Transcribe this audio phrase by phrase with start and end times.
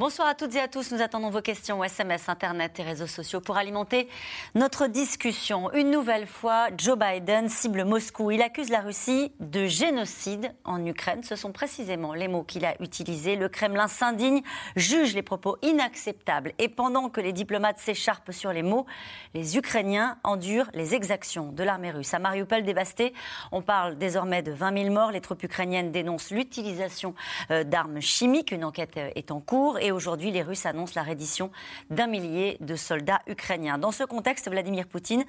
[0.00, 0.92] Bonsoir à toutes et à tous.
[0.92, 4.08] Nous attendons vos questions SMS, Internet et réseaux sociaux pour alimenter
[4.54, 5.70] notre discussion.
[5.74, 8.30] Une nouvelle fois, Joe Biden cible Moscou.
[8.30, 11.22] Il accuse la Russie de génocide en Ukraine.
[11.22, 13.36] Ce sont précisément les mots qu'il a utilisés.
[13.36, 14.40] Le Kremlin s'indigne,
[14.74, 16.54] juge les propos inacceptables.
[16.58, 18.86] Et pendant que les diplomates s'écharpent sur les mots,
[19.34, 22.14] les Ukrainiens endurent les exactions de l'armée russe.
[22.14, 23.12] À Mariupol dévasté,
[23.52, 25.10] on parle désormais de 20 000 morts.
[25.10, 27.14] Les troupes ukrainiennes dénoncent l'utilisation
[27.50, 28.50] euh, d'armes chimiques.
[28.50, 29.78] Une enquête euh, est en cours.
[29.90, 31.50] Aujourd'hui, les Russes annoncent la reddition
[31.90, 33.78] d'un millier de soldats ukrainiens.
[33.78, 35.24] Dans ce contexte, Vladimir Poutine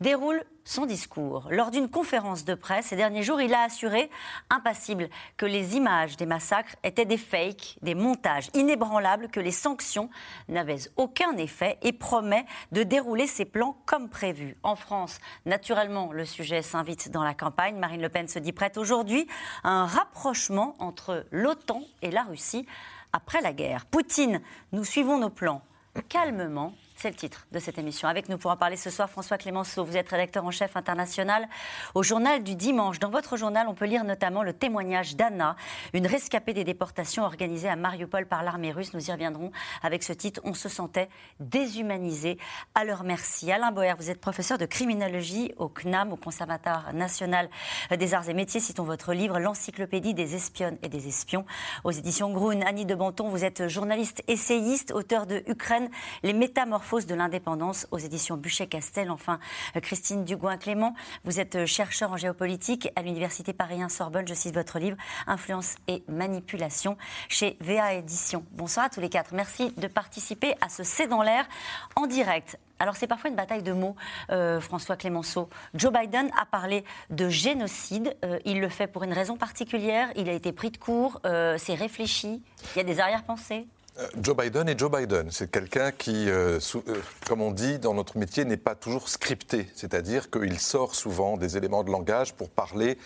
[0.00, 1.48] déroule son discours.
[1.50, 4.10] Lors d'une conférence de presse ces derniers jours, il a assuré,
[4.50, 10.08] impassible, que les images des massacres étaient des fakes, des montages inébranlables, que les sanctions
[10.48, 14.56] n'avaient aucun effet et promet de dérouler ses plans comme prévu.
[14.62, 17.76] En France, naturellement, le sujet s'invite dans la campagne.
[17.76, 19.26] Marine Le Pen se dit prête aujourd'hui
[19.64, 22.66] à un rapprochement entre l'OTAN et la Russie
[23.12, 23.86] après la guerre.
[23.86, 24.40] Poutine,
[24.72, 25.62] nous suivons nos plans
[26.08, 28.06] calmement c'est le titre de cette émission.
[28.06, 29.84] Avec nous pour en parler ce soir, François Clémenceau.
[29.84, 31.48] Vous êtes rédacteur en chef international
[31.96, 33.00] au journal du dimanche.
[33.00, 35.56] Dans votre journal, on peut lire notamment le témoignage d'Anna,
[35.94, 38.94] une rescapée des déportations organisées à Mariupol par l'armée russe.
[38.94, 39.50] Nous y reviendrons
[39.82, 40.40] avec ce titre.
[40.44, 41.08] On se sentait
[41.40, 42.38] déshumanisé
[42.76, 43.50] à leur merci.
[43.50, 47.50] Alain Boer, vous êtes professeur de criminologie au CNAM, au Conservatoire national
[47.90, 48.60] des arts et métiers.
[48.60, 51.46] Citons votre livre, L'encyclopédie des espionnes et des espions,
[51.82, 52.60] aux éditions Grun.
[52.60, 55.90] Annie de Banton, vous êtes journaliste, essayiste, auteur de Ukraine,
[56.22, 59.10] les métamorphoses de l'indépendance aux éditions Buchet-Castel.
[59.10, 59.40] Enfin,
[59.76, 64.28] euh, Christine Dugouin-Clément, vous êtes euh, chercheur en géopolitique à l'Université Paris 1 Sorbonne.
[64.28, 66.98] Je cite votre livre Influence et manipulation
[67.30, 68.44] chez VA Éditions.
[68.52, 69.32] Bonsoir à tous les quatre.
[69.32, 71.48] Merci de participer à ce C'est dans l'air
[71.96, 72.58] en direct.
[72.78, 73.96] Alors c'est parfois une bataille de mots,
[74.30, 75.48] euh, François Clémenceau.
[75.72, 78.14] Joe Biden a parlé de génocide.
[78.44, 80.10] il le fait pour une raison particulière.
[80.16, 81.22] Il a été pris de court.
[81.22, 82.42] c'est réfléchi.
[82.74, 83.66] Il y a des arrière-pensées.
[83.98, 85.30] Euh, Joe Biden est Joe Biden.
[85.30, 89.68] C'est quelqu'un qui, euh, euh, comme on dit dans notre métier, n'est pas toujours scripté.
[89.74, 92.96] C'est-à-dire qu'il sort souvent des éléments de langage pour parler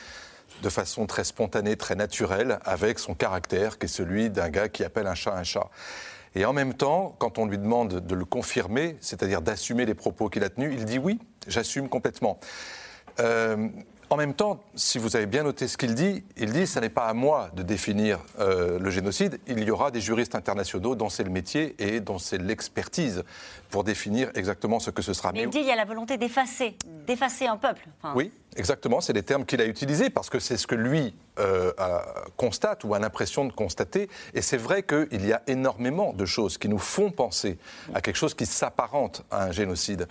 [0.62, 4.84] de façon très spontanée, très naturelle, avec son caractère, qui est celui d'un gars qui
[4.84, 5.68] appelle un chat un chat.
[6.34, 10.28] Et en même temps, quand on lui demande de le confirmer, c'est-à-dire d'assumer les propos
[10.28, 12.38] qu'il a tenus, il dit oui, j'assume complètement.
[14.08, 16.90] En même temps, si vous avez bien noté ce qu'il dit, il dit ce n'est
[16.90, 21.08] pas à moi de définir euh, le génocide, il y aura des juristes internationaux dont
[21.08, 23.24] c'est le métier et dont c'est l'expertise
[23.68, 25.32] pour définir exactement ce que ce sera.
[25.32, 27.82] Mais il dit qu'il y a la volonté d'effacer, d'effacer un peuple.
[28.14, 31.72] Oui, exactement, c'est les termes qu'il a utilisés parce que c'est ce que lui euh,
[32.36, 34.08] constate ou a l'impression de constater.
[34.34, 37.58] Et c'est vrai qu'il y a énormément de choses qui nous font penser
[37.92, 40.06] à quelque chose qui s'apparente à un génocide.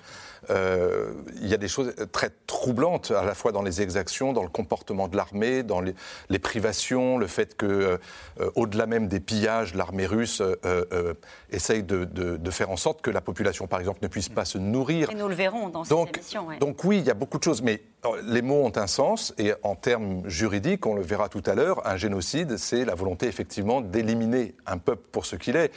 [0.50, 4.44] Euh, il y a des choses très troublantes, à la fois dans les exactions, dans
[4.44, 8.00] le comportement de l'armée, dans les, privations, le fait que,
[8.40, 11.14] euh, au-delà même des pillages, l'armée russe euh,
[11.52, 15.10] essaye de, faire en sorte que la population, par exemple, ne puisse pas se nourrir.
[15.12, 16.48] Et nous le verrons dans donc, cette émission.
[16.60, 17.82] Donc oui, il y a beaucoup de choses, mais
[18.24, 21.86] les mots ont un sens, et en termes juridiques, on le verra tout à l'heure,
[21.86, 25.72] un génocide, c'est la volonté effectivement d'éliminer un peuple pour ce qu'il est.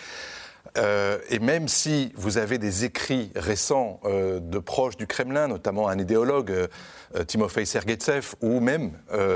[0.76, 5.88] Euh, et même si vous avez des écrits récents euh, de proches du Kremlin, notamment
[5.88, 8.92] un idéologue, euh, Timofey Sergetsev, ou même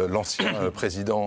[0.09, 1.27] l'ancien président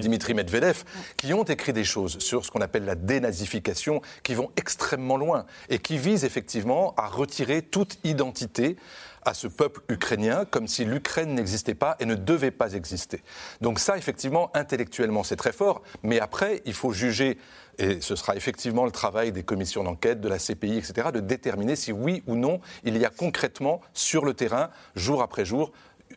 [0.00, 0.82] Dimitri Medvedev,
[1.16, 5.46] qui ont écrit des choses sur ce qu'on appelle la dénazification, qui vont extrêmement loin
[5.68, 8.76] et qui visent effectivement à retirer toute identité
[9.24, 13.22] à ce peuple ukrainien comme si l'Ukraine n'existait pas et ne devait pas exister.
[13.60, 17.38] Donc ça, effectivement, intellectuellement, c'est très fort, mais après, il faut juger
[17.78, 21.76] et ce sera effectivement le travail des commissions d'enquête, de la CPI, etc., de déterminer
[21.76, 25.72] si oui ou non il y a concrètement sur le terrain, jour après jour,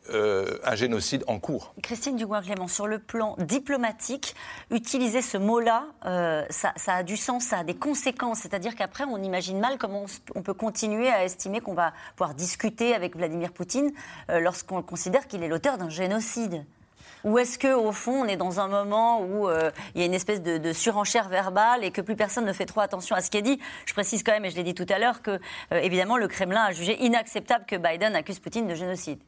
[0.09, 1.75] euh, un génocide en cours.
[1.83, 4.35] Christine Dugoin-Clément, sur le plan diplomatique,
[4.71, 8.39] utiliser ce mot-là, euh, ça, a du sens, ça a des conséquences.
[8.39, 12.95] C'est-à-dire qu'après, on imagine mal comment on, peut continuer à estimer qu'on va pouvoir discuter
[12.95, 13.91] avec Vladimir Poutine
[14.31, 16.65] euh, lorsqu'on considère qu'il est l'auteur d'un génocide.
[17.23, 19.47] Ou est-ce qu'au fond, on est dans un moment où
[19.93, 22.81] il y a une espèce de, surenchère verbale et que plus personne ne fait trop
[22.81, 23.59] attention à ce qui est dit?
[23.85, 25.39] Je précise quand même, et je l'ai dit tout à l'heure, que
[25.69, 29.19] évidemment le Kremlin a jugé inacceptable que Biden accuse Poutine de génocide.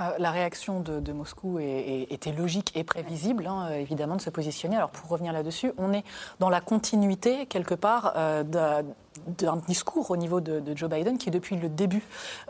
[0.00, 4.76] Euh, la réaction de, Moscou était logique et prévisible, hein, évidemment, de se positionner.
[4.76, 6.04] Alors pour revenir là-dessus, on est
[6.40, 8.82] dans la continuité, quelque part, euh,
[9.26, 12.02] d'un discours au niveau de, Joe Biden qui, depuis le début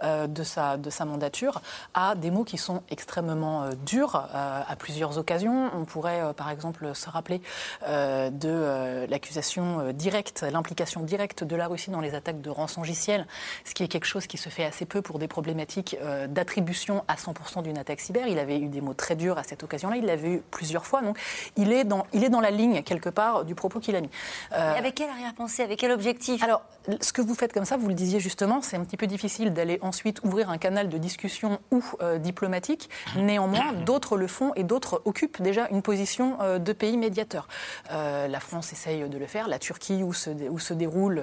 [0.02, 1.61] de, sa, de sa mandature,
[1.94, 5.70] a des mots qui sont extrêmement durs à plusieurs occasions.
[5.75, 7.43] On pourrait, par exemple, se rappeler
[7.87, 13.26] de l'accusation directe, l'implication directe de la Russie dans les attaques de rançongiciel,
[13.64, 15.96] ce qui est quelque chose qui se fait assez peu pour des problématiques
[16.28, 18.26] d'attribution à 100% d'une attaque cyber.
[18.26, 21.02] Il avait eu des mots très durs à cette occasion-là, il l'avait eu plusieurs fois.
[21.02, 21.19] Donc
[21.56, 24.10] il est dans, il est dans la ligne, quelque part, du propos qu'il a mis.
[24.52, 26.43] Euh, avec quelle arrière-pensée Avec quel objectif?
[26.43, 26.53] Alors,
[27.00, 29.54] ce que vous faites comme ça, vous le disiez justement, c'est un petit peu difficile
[29.54, 32.90] d'aller ensuite ouvrir un canal de discussion ou euh, diplomatique.
[33.16, 37.48] Néanmoins, d'autres le font et d'autres occupent déjà une position euh, de pays médiateur.
[37.90, 41.22] la France essaye de le faire, la Turquie, où se, où se déroule,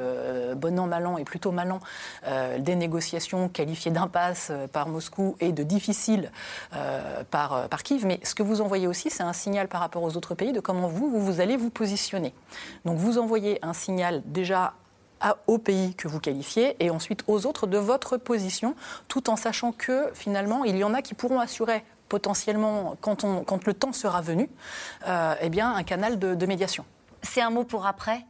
[0.56, 1.80] bon an, mal an et plutôt mal an,
[2.60, 6.32] des négociations qualifiées d'impasse par Moscou et de difficiles
[7.30, 8.06] par, par Kiev.
[8.06, 10.60] Mais ce que vous envoyez aussi, c'est un signal par rapport aux autres pays de
[10.60, 12.34] comment vous, vous, allez vous positionner.
[12.86, 14.74] Donc vous envoyez un signal déjà
[15.22, 18.76] à, aux pays que vous qualifiez et ensuite aux autres de votre position,
[19.08, 23.24] tout en sachant que finalement, il y en a qui pourront assurer potentiellement, quand,
[23.66, 24.50] le temps sera venu,
[25.08, 26.84] euh, eh bien, un canal de, médiation.
[27.22, 28.26] C'est un mot pour après?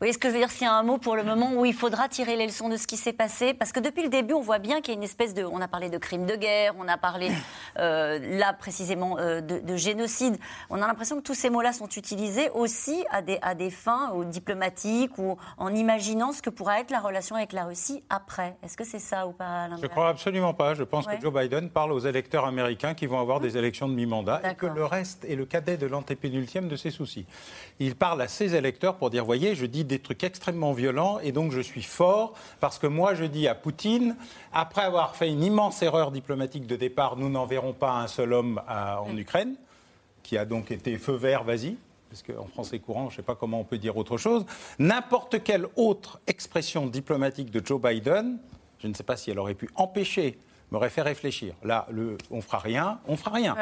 [0.00, 1.66] Voyez ce que je veux dire S'il y a un mot pour le moment où
[1.66, 4.32] il faudra tirer les leçons de ce qui s'est passé, parce que depuis le début,
[4.32, 5.44] on voit bien qu'il y a une espèce de.
[5.44, 7.30] On a parlé de crimes de guerre, on a parlé
[7.78, 10.38] euh, là précisément euh, de, génocide.
[10.70, 14.12] On a l'impression que tous ces mots-là sont utilisés aussi à des, à des fins
[14.14, 18.56] ou diplomatiques ou en imaginant ce que pourra être la relation avec la Russie après.
[18.62, 20.74] Est-ce que c'est ça ou pas Je crois absolument pas.
[20.74, 23.94] Je pense que Joe Biden parle aux électeurs américains qui vont avoir des élections de
[23.94, 27.26] mi-mandat et que le reste est le cadet de l'antépénultième de ses soucis.
[27.78, 31.32] Il parle à ses électeurs pour dire voyez, je dis des trucs extrêmement violents et
[31.32, 34.16] donc je suis fort parce que moi je dis à Poutine,
[34.52, 38.62] après avoir fait une immense erreur diplomatique de départ, nous n'enverrons pas un seul homme
[38.68, 39.56] en Ukraine,
[40.22, 41.76] qui a donc été feu vert, vas-y,
[42.08, 44.46] parce qu'en français courant, je ne sais pas comment on peut dire autre chose,
[44.78, 48.38] n'importe quelle autre expression diplomatique de Joe Biden,
[48.78, 50.38] je ne sais pas si elle aurait pu empêcher
[50.70, 51.54] m'aurait fait réfléchir.
[51.64, 53.56] Là, le, on fera rien, on fera rien.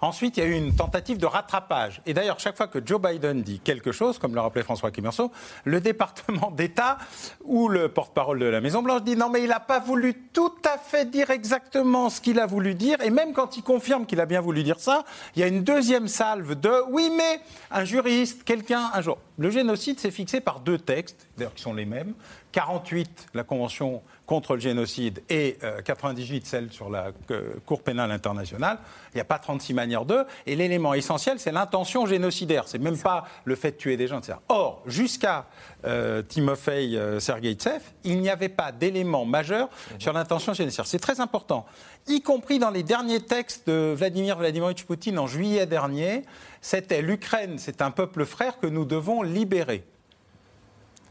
[0.00, 2.02] Ensuite, il y a eu une tentative de rattrapage.
[2.06, 5.32] Et d'ailleurs, chaque fois que Joe Biden dit quelque chose, comme le rappelait François Clemenceau,
[5.64, 6.98] le département d'État
[7.44, 10.78] ou le porte-parole de la Maison-Blanche dit non, mais il n'a pas voulu tout à
[10.78, 13.00] fait dire exactement ce qu'il a voulu dire.
[13.02, 15.04] Et même quand il confirme qu'il a bien voulu dire ça,
[15.34, 17.40] il y a une deuxième salve de oui, mais
[17.70, 19.18] un juriste, quelqu'un, un jour.
[19.38, 22.14] Le génocide, c'est fixé par deux textes, d'ailleurs qui sont les mêmes.
[22.58, 28.10] 48, la Convention contre le génocide, et 98, euh, celle sur la euh, Cour pénale
[28.10, 28.80] internationale.
[29.12, 30.24] Il n'y a pas 36 manières d'eux.
[30.44, 32.64] Et l'élément essentiel, c'est l'intention génocidaire.
[32.66, 34.38] C'est même pas le fait de tuer des gens, etc.
[34.48, 35.46] Or, jusqu'à
[35.84, 39.68] euh, Timofey euh, Sergeïtsev, il n'y avait pas d'élément majeur
[40.00, 40.88] sur l'intention génocidaire.
[40.88, 41.64] C'est très important,
[42.08, 46.24] y compris dans les derniers textes de Vladimir Vladimirovitch Poutine en juillet dernier.
[46.60, 49.84] C'était l'Ukraine, c'est un peuple frère que nous devons libérer.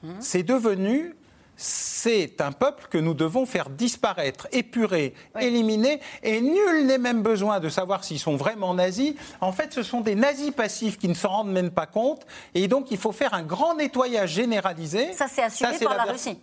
[0.03, 0.09] Mmh.
[0.19, 1.15] C'est devenu
[1.57, 7.59] c'est un peuple que nous devons faire disparaître, épurer, éliminer, et nul n'est même besoin
[7.59, 9.15] de savoir s'ils sont vraiment nazis.
[9.41, 12.67] En fait, ce sont des nazis passifs qui ne s'en rendent même pas compte, et
[12.67, 15.11] donc il faut faire un grand nettoyage généralisé.
[15.13, 16.39] Ça, c'est assumé par la, Russie.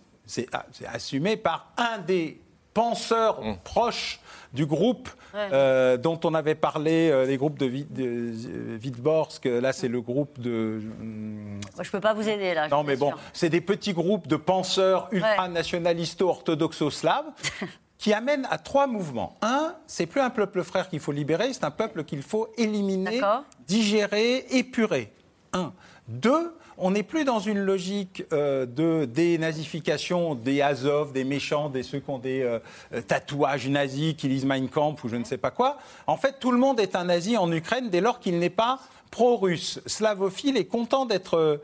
[0.51, 2.41] Ah, c'est assumé par un des
[2.73, 3.57] penseurs mmh.
[3.63, 4.19] proches
[4.55, 7.67] du groupe euh, dont on avait parlé, euh, les groupes de,
[8.77, 9.45] Vidborsk.
[9.45, 10.79] Là, c'est le groupe de.
[10.79, 12.67] je ne peux pas vous aider là.
[12.67, 17.25] Non, mais bon, c'est des petits groupes de penseurs ultranationalisto-orthodoxo-slaves.
[17.97, 19.37] qui amènent à trois mouvements.
[19.41, 23.21] Un, c'est plus un peuple frère qu'il faut libérer, c'est un peuple qu'il faut éliminer,
[23.67, 25.13] digérer, épurer.
[25.53, 25.71] Un.
[26.07, 31.83] Deux, on n'est plus dans une logique euh, de dénazification des Azov, des méchants, des
[31.83, 32.59] ceux qui ont des euh,
[33.07, 35.77] tatouages nazis, qui lisent Mein Kampf ou je ne sais pas quoi.
[36.07, 38.79] En fait, tout le monde est un nazi en Ukraine dès lors qu'il n'est pas
[39.11, 41.61] pro-russe, slavophile et content d'être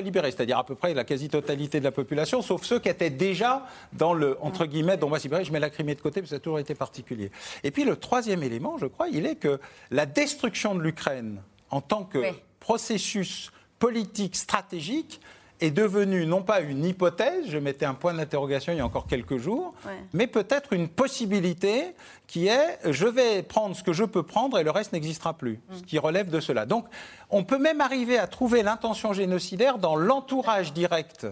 [0.00, 3.66] libéré, c'est-à-dire à peu près la quasi-totalité de la population, sauf ceux qui étaient déjà
[3.92, 5.44] dans le entre guillemets moi libéré.
[5.44, 7.30] Je mets la Crimée de côté parce que ça a toujours été particulier.
[7.64, 9.60] Et puis le troisième élément, je crois, il est que
[9.90, 12.22] la destruction de l'Ukraine en tant que
[12.60, 15.20] processus politique stratégique
[15.60, 19.06] est devenue non pas une hypothèse, je mettais un point d'interrogation il y a encore
[19.06, 19.74] quelques jours,
[20.12, 21.94] mais peut-être une possibilité
[22.26, 25.60] qui est je vais prendre ce que je peux prendre et le reste n'existera plus,
[25.72, 26.66] ce qui relève de cela.
[26.66, 26.86] Donc
[27.30, 31.26] on peut même arriver à trouver l'intention génocidaire dans l'entourage direct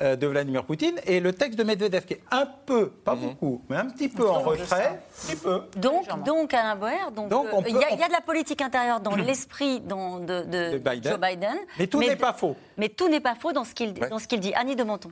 [0.00, 3.20] euh, de Vladimir Poutine et le texte de Medvedev qui est un peu, pas mhm.
[3.22, 5.00] beaucoup, mais un petit peu en retrait.
[5.42, 5.62] Peu.
[5.76, 9.80] Donc, donc Alain Boer, donc, euh, il y, a de la politique intérieure dans l'esprit
[9.80, 11.56] de, de, Joe Biden.
[11.78, 12.56] Mais tout n'est pas faux.
[12.76, 13.94] Mais tout n'est pas faux dans ce qu'il
[14.26, 14.54] qu'il dit.
[14.54, 15.10] Annie de Menton.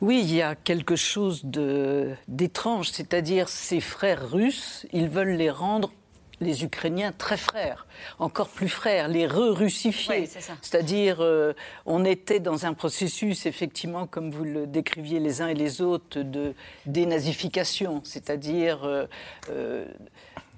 [0.00, 5.90] Oui, il y a quelque chose d'étrange, c'est-à-dire ces frères russes, ils veulent les rendre
[6.40, 7.86] les Ukrainiens très frères,
[8.18, 10.28] encore plus frères, les re-russifiés.
[10.62, 11.52] C'est-à-dire, euh,
[11.86, 16.20] on était dans un processus, effectivement, comme vous le décriviez les uns et les autres,
[16.20, 16.54] de
[16.86, 19.06] dénazification, c'est-à-dire euh,
[19.50, 19.86] euh,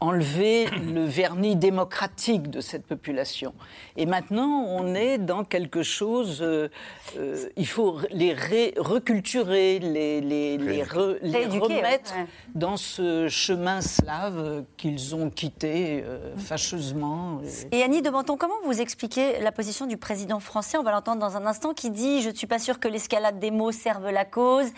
[0.01, 3.55] enlever le vernis démocratique de cette population.
[3.97, 6.69] Et maintenant, on est dans quelque chose, euh,
[7.17, 8.35] euh, il faut les
[8.77, 12.15] reculturer, les, les, les, remettre
[12.55, 17.41] dans ce chemin slave qu'ils ont quitté euh, fâcheusement.
[17.73, 17.83] Et...
[17.83, 20.77] Annie de Menton, comment vous expliquez la position du président français?
[20.77, 23.39] On va l'entendre dans un instant, qui dit Je ne suis pas sûr que l'escalade
[23.39, 24.69] des mots serve la cause.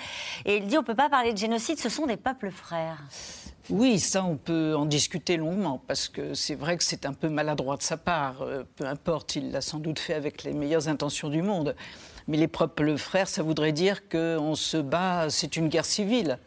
[0.44, 3.02] Et il dit On ne peut pas parler de génocide, ce sont des peuples frères.
[3.70, 7.28] Oui, ça, on peut en discuter longuement, parce que c'est vrai que c'est un peu
[7.28, 8.40] maladroit de sa part.
[8.40, 11.76] Euh, peu importe, il l'a sans doute fait avec les meilleures intentions du monde.
[12.28, 16.38] Mais les peuples frères, ça voudrait dire qu'on se bat, c'est une guerre civile.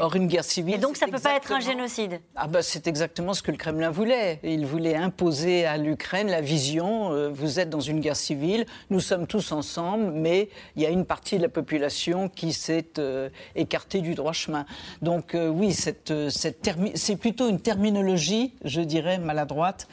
[0.00, 0.74] Or, une guerre civile.
[0.74, 3.50] Et donc, ça ne peut pas être un génocide ah bah, C'est exactement ce que
[3.50, 4.40] le Kremlin voulait.
[4.42, 9.00] Il voulait imposer à l'Ukraine la vision euh, vous êtes dans une guerre civile, nous
[9.00, 13.28] sommes tous ensemble, mais il y a une partie de la population qui s'est euh,
[13.54, 14.66] écartée du droit chemin.
[15.02, 19.88] Donc, euh, oui, cette, cette c'est plutôt une terminologie, je dirais, maladroite,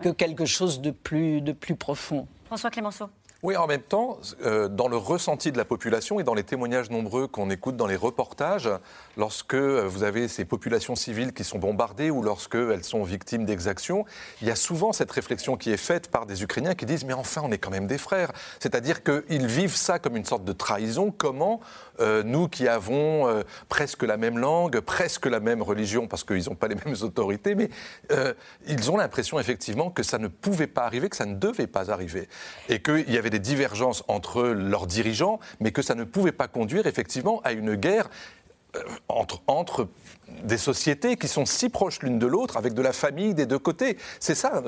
[0.00, 2.26] que quelque chose de plus, de plus profond.
[2.46, 3.08] François Clémenceau.
[3.44, 6.90] Oui, en même temps, euh, dans le ressenti de la population et dans les témoignages
[6.90, 8.68] nombreux qu'on écoute dans les reportages,
[9.16, 14.04] lorsque euh, vous avez ces populations civiles qui sont bombardées ou lorsqu'elles sont victimes d'exactions,
[14.42, 17.12] il y a souvent cette réflexion qui est faite par des Ukrainiens qui disent Mais
[17.12, 18.32] enfin, on est quand même des frères.
[18.58, 21.14] C'est-à-dire qu'ils vivent ça comme une sorte de trahison.
[21.16, 21.60] Comment
[22.00, 26.54] euh, nous qui avons presque la même langue, presque la même religion, parce qu'ils n'ont
[26.54, 27.70] pas les mêmes autorités, mais
[28.66, 31.90] ils ont l'impression effectivement que ça ne pouvait pas arriver, que ça ne devait pas
[31.90, 32.28] arriver.
[32.68, 36.48] Et qu'il y avait des divergences entre leurs dirigeants, mais que ça ne pouvait pas
[36.48, 38.37] conduire effectivement à une guerre euh,
[39.08, 39.88] entre, entre,
[40.42, 43.58] des sociétés qui sont si proches l'une de l'autre, avec de la famille des deux
[43.58, 43.96] côtés.
[44.20, 44.62] C'est ça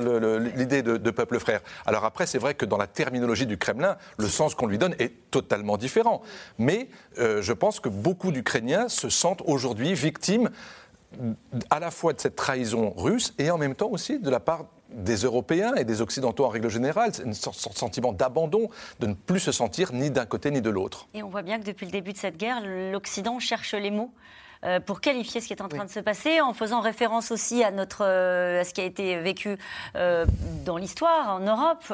[0.56, 1.60] l'idée de, peuple frère.
[1.86, 4.94] Alors après, c'est vrai que dans la terminologie du Kremlin, le sens qu'on lui donne
[4.98, 6.22] est totalement différent.
[6.58, 6.88] Mais
[7.18, 10.50] euh, je pense que beaucoup d'Ukrainiens se sentent aujourd'hui victimes
[11.70, 14.66] à la fois de cette trahison russe et en même temps aussi de la part
[14.92, 18.68] des Européens et des Occidentaux en règle générale, un sentiment d'abandon,
[19.00, 21.09] de ne plus se sentir ni d'un côté ni de l'autre.
[21.14, 22.61] Et on voit bien que depuis le début de cette guerre,
[22.92, 24.12] l'Occident cherche les mots
[24.86, 27.70] pour qualifier ce qui est en train de se passer, en faisant référence aussi à,
[27.70, 29.56] notre, euh, ce qui a été vécu
[29.96, 30.26] euh,
[30.64, 31.92] dans l'histoire en Europe.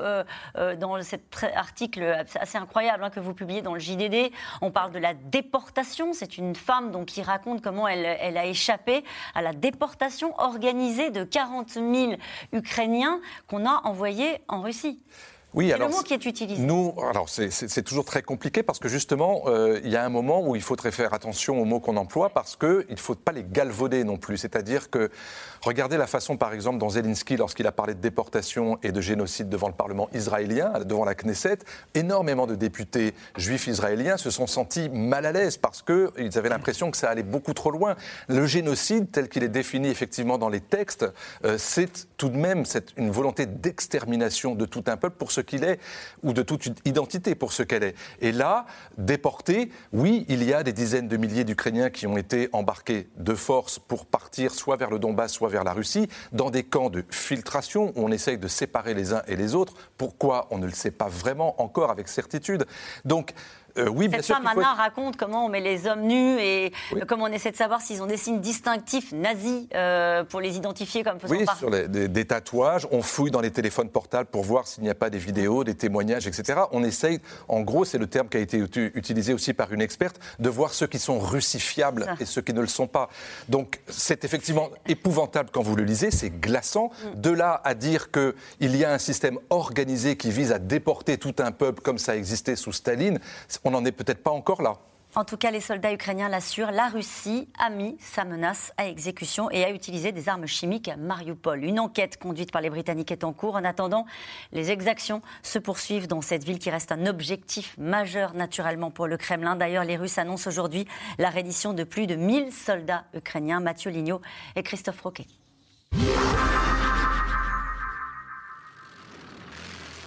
[0.80, 4.32] dans cet article assez incroyable hein, que vous publiez dans le JDD,
[4.62, 6.12] on parle de la déportation.
[6.12, 9.04] C'est une femme donc, qui raconte comment elle, elle a échappé
[9.35, 12.12] à la déportation organisée de 40 000
[12.52, 14.99] Ukrainiens qu'on a envoyés en Russie.
[15.57, 16.61] Oui, alors, le mot qui est utilisé.
[16.61, 20.47] Nous, alors c'est toujours très compliqué parce que justement, euh, il y a un moment
[20.47, 23.43] où il faudrait faire attention aux mots qu'on emploie parce qu'il ne faut pas les
[23.43, 24.37] galvauder non plus.
[24.37, 25.11] C'est-à-dire que,
[25.63, 29.49] regardez la façon, par exemple, dont Zelensky, lorsqu'il a parlé de déportation et de génocide
[29.49, 31.61] devant le Parlement israélien, devant la Knesset,
[31.95, 36.91] énormément de députés juifs israéliens se sont sentis mal à l'aise parce qu'ils avaient l'impression
[36.91, 37.97] que ça allait beaucoup trop loin.
[38.29, 41.07] Le génocide, tel qu'il est défini effectivement dans les textes,
[41.47, 42.65] euh, c'est tout de même
[42.99, 45.81] une volonté d'extermination de tout un peuple pour ce qu'il est,
[46.23, 47.95] ou de toute identité pour ce qu'elle est.
[48.21, 48.67] Et là,
[48.99, 53.35] déporté, oui, il y a des dizaines de milliers d'Ukrainiens qui ont été embarqués de
[53.35, 57.05] force pour partir soit vers le Donbass, soit vers la Russie, dans des camps de
[57.11, 59.75] filtration où on essaye de séparer les uns et les autres.
[59.97, 60.49] Pourquoi?
[60.50, 62.67] On ne le sait pas vraiment encore avec certitude.
[63.05, 63.33] Donc,
[63.78, 66.73] euh, oui, Cette femme, raconte comment on met les hommes nus et
[67.06, 71.02] comment on essaie de savoir s'ils ont des signes distinctifs nazis euh, pour les identifier
[71.02, 72.87] comme faisant oui, sur des, tatouages.
[72.90, 75.75] On fouille dans les téléphones portables pour voir s'il n'y a pas des vidéos, des
[75.75, 76.61] témoignages, etc.
[76.73, 78.59] On essaye, en gros, c'est le terme qui a été
[78.95, 82.61] utilisé aussi par une experte, de voir ceux qui sont russifiables et ceux qui ne
[82.61, 83.09] le sont pas.
[83.49, 86.90] Donc, c'est effectivement épouvantable quand vous le lisez, c'est glaçant.
[87.14, 87.21] Mm.
[87.21, 91.35] De là à dire qu'il y a un système organisé qui vise à déporter tout
[91.38, 93.18] un peuple comme ça existait sous Staline,
[93.66, 94.76] on n'en est peut-être pas encore là.
[95.14, 99.50] En tout cas, les soldats ukrainiens l'assurent, la Russie a mis sa menace à exécution
[99.50, 101.64] et a utilisé des armes chimiques à Mariupol.
[101.64, 103.54] Une enquête conduite par les Britanniques est en cours.
[103.54, 104.04] En attendant,
[104.52, 109.16] les exactions se poursuivent dans cette ville qui reste un objectif majeur naturellement pour le
[109.16, 109.56] Kremlin.
[109.56, 110.87] D'ailleurs, les Russes annoncent aujourd'hui
[111.18, 113.61] la reddition de plus de 1000 soldats ukrainiens.
[113.61, 114.20] Mathieu Lignot
[114.54, 115.26] et Christophe Roquet.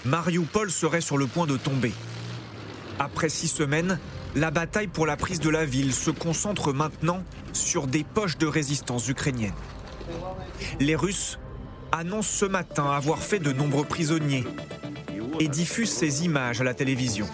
[0.06, 1.94] Mariupol serait sur le point de tomber.
[3.00, 3.98] Après six semaines,
[4.36, 8.46] la bataille pour la prise de la ville se concentre maintenant sur des poches de
[8.46, 9.54] résistance ukrainienne.
[10.82, 11.40] Les Russes
[11.94, 14.44] annoncent ce matin avoir fait de nombreux prisonniers
[15.40, 17.28] et diffusent ces images à la télévision.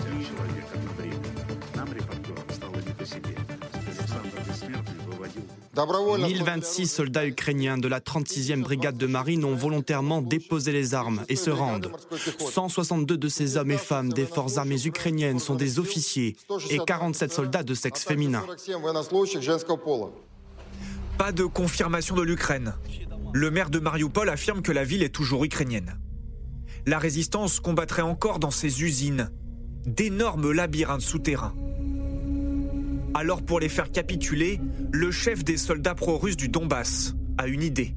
[5.76, 11.36] 1026 soldats ukrainiens de la 36e brigade de marine ont volontairement déposé les armes et
[11.36, 11.92] se rendent.
[12.40, 16.38] 162 de ces hommes et femmes des forces armées ukrainiennes sont des officiers
[16.70, 18.44] et 47 soldats de sexe féminin.
[21.18, 22.74] Pas de confirmation de l'Ukraine.
[23.34, 26.00] Le maire de Mariupol affirme que la ville est toujours ukrainienne.
[26.86, 29.30] La résistance combattrait encore dans ses usines,
[29.86, 31.54] d'énormes labyrinthes souterrains.
[33.18, 34.60] Alors pour les faire capituler,
[34.92, 37.96] le chef des soldats pro-russes du Donbass a une idée.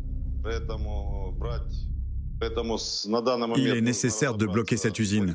[3.57, 5.35] Il est nécessaire de bloquer cette usine,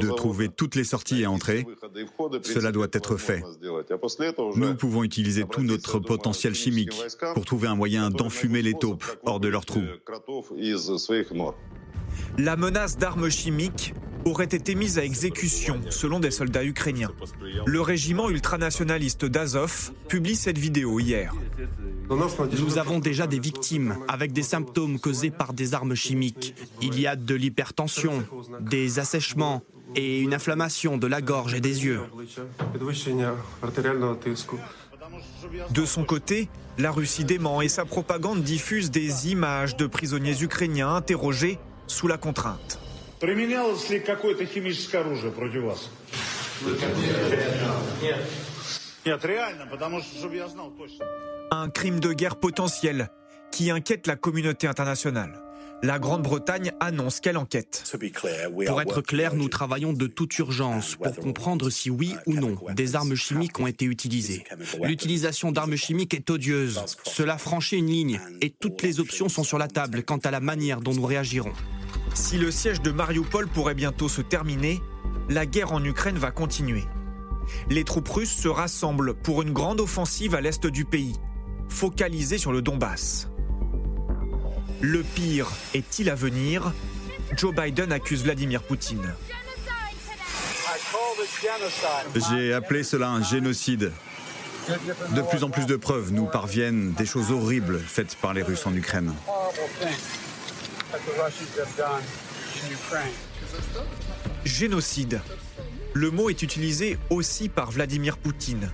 [0.00, 1.64] de trouver toutes les sorties et entrées.
[2.42, 3.44] Cela doit être fait.
[4.56, 6.90] Nous pouvons utiliser tout notre potentiel chimique
[7.34, 9.84] pour trouver un moyen d'enfumer les taupes hors de leurs trous.
[12.36, 17.12] La menace d'armes chimiques aurait été mise à exécution, selon des soldats ukrainiens.
[17.66, 21.32] Le régiment ultranationaliste d'Azov publie cette vidéo hier.
[22.58, 26.54] Nous avons déjà des victimes avec des symptômes causés par des armes chimiques.
[26.82, 28.24] Il y a de l'hypertension,
[28.60, 29.62] des assèchements
[29.94, 32.00] et une inflammation de la gorge et des yeux.
[35.70, 36.48] De son côté,
[36.78, 42.18] la Russie dément et sa propagande diffuse des images de prisonniers ukrainiens interrogés sous la
[42.18, 42.78] contrainte.
[51.50, 53.10] Un crime de guerre potentiel
[53.52, 55.42] qui inquiète la communauté internationale.
[55.82, 57.84] La Grande-Bretagne annonce qu'elle enquête.
[58.66, 62.96] Pour être clair, nous travaillons de toute urgence pour comprendre si oui ou non des
[62.96, 64.44] armes chimiques ont été utilisées.
[64.82, 66.80] L'utilisation d'armes chimiques est odieuse.
[67.04, 70.40] Cela franchit une ligne et toutes les options sont sur la table quant à la
[70.40, 71.52] manière dont nous réagirons.
[72.14, 74.82] Si le siège de Mariupol pourrait bientôt se terminer,
[75.28, 76.84] la guerre en Ukraine va continuer.
[77.68, 81.14] Les troupes russes se rassemblent pour une grande offensive à l'est du pays,
[81.68, 83.28] focalisée sur le Donbass.
[84.80, 86.72] Le pire est-il à venir?
[87.36, 89.14] Joe Biden accuse Vladimir Poutine.
[92.30, 93.92] J'ai appelé cela un génocide.
[95.14, 98.66] De plus en plus de preuves nous parviennent des choses horribles faites par les Russes
[98.66, 99.12] en Ukraine.
[104.44, 105.20] Génocide.
[105.92, 108.70] Le mot est utilisé aussi par Vladimir Poutine.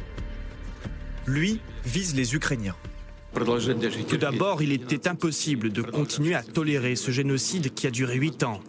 [1.27, 2.77] Lui vise les Ukrainiens.
[4.09, 8.43] Tout d'abord, il était impossible de continuer à tolérer ce génocide qui a duré huit
[8.43, 8.61] ans.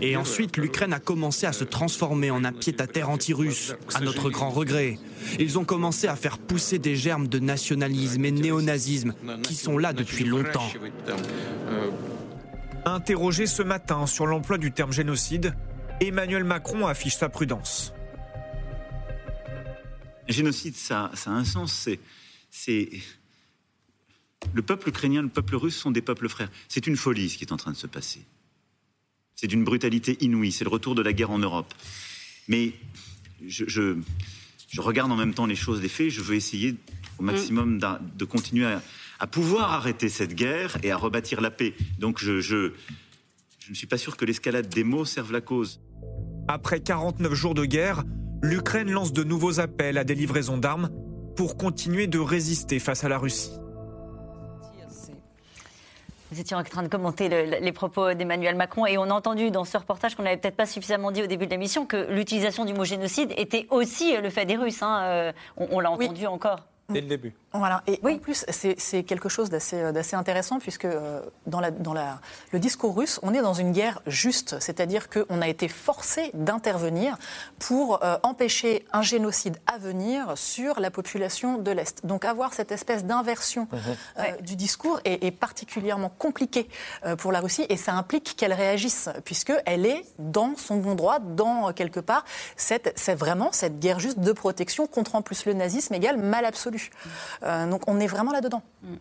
[0.00, 4.50] Et ensuite, l'Ukraine a commencé à se transformer en un pied-à-terre anti-russe, à notre grand
[4.50, 4.98] regret.
[5.40, 9.92] Ils ont commencé à faire pousser des germes de nationalisme et néonazisme qui sont là
[9.92, 10.70] depuis longtemps.
[12.84, 15.54] Interrogé ce matin sur l'emploi du terme génocide,
[16.00, 17.92] Emmanuel Macron affiche sa prudence.
[20.28, 21.88] Génocide, ça, a un sens.
[22.50, 22.90] C'est
[24.52, 26.50] le peuple ukrainien, le peuple russe sont des peuples frères.
[26.68, 28.22] C'est une folie ce qui est en train de se passer.
[29.36, 30.50] C'est d'une brutalité inouïe.
[30.50, 31.72] C'est le retour de la guerre en Europe.
[32.48, 32.72] Mais
[33.46, 33.96] je,
[34.76, 36.10] regarde en même temps les choses, les faits.
[36.10, 36.74] Je veux essayer
[37.18, 38.82] au maximum de continuer à,
[39.22, 41.74] à pouvoir arrêter cette guerre et à rebâtir la paix.
[42.00, 42.72] Donc je, je,
[43.60, 45.80] je ne suis pas sûr que l'escalade des mots serve la cause.
[46.48, 48.02] Après 49 jours de guerre,
[48.42, 50.90] l'Ukraine lance de nouveaux appels à des livraisons d'armes
[51.36, 53.52] pour continuer de résister face à la Russie.
[56.32, 59.64] Vous étiez en train de commenter les propos d'Emmanuel Macron et on a entendu dans
[59.64, 62.74] ce reportage qu'on n'avait peut-être pas suffisamment dit au début de l'émission que l'utilisation du
[62.74, 64.82] mot génocide était aussi le fait des Russes.
[64.82, 65.02] Hein.
[65.04, 66.66] Euh, on, l'a entendu encore.
[66.88, 67.34] Dès le début.
[67.54, 67.82] Voilà.
[67.86, 72.18] Et en plus, c'est quelque chose d'assez intéressant puisque euh, dans, la, dans la,
[72.50, 77.18] le discours russe, on est dans une guerre juste, c'est-à-dire qu'on a été forcé d'intervenir
[77.58, 82.06] pour euh, empêcher un génocide à venir sur la population de l'Est.
[82.06, 83.68] Donc avoir cette espèce d'inversion
[84.18, 86.68] euh, du discours est, particulièrement compliqué
[87.18, 91.72] pour la Russie et ça implique qu'elle réagisse puisqu'elle est dans son bon droit, dans
[91.72, 92.24] quelque part,
[92.56, 96.90] c'est vraiment cette guerre juste de protection contre en plus le nazisme égale mal absolu.
[97.42, 98.62] Euh, donc on est vraiment là-dedans.
[98.82, 98.94] Mm.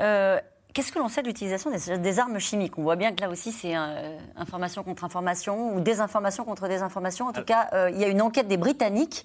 [0.00, 0.38] Euh,
[0.72, 2.78] qu'est-ce que l'on sait de l'utilisation des, armes chimiques?
[2.78, 7.26] On voit bien que là aussi, c'est euh, information contre information ou désinformation contre désinformation.
[7.26, 9.24] En tout cas, il y a une enquête des Britanniques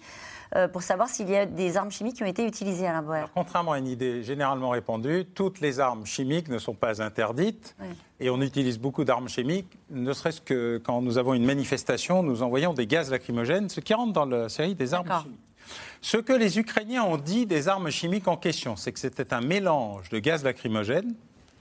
[0.73, 3.73] pour savoir s'il y a des armes chimiques qui ont été utilisées à la Contrairement
[3.73, 7.75] à une idée généralement répandue, toutes les armes chimiques ne sont pas interdites.
[8.19, 12.41] Et on utilise beaucoup d'armes chimiques, ne serait-ce que quand nous avons une manifestation, nous
[12.41, 15.48] envoyons des gaz lacrymogènes, ce qui rentre dans la série des armes chimiques.
[16.01, 19.41] Ce que les Ukrainiens ont dit des armes chimiques en question, c'est que c'était un
[19.41, 21.13] mélange de gaz lacrymogène,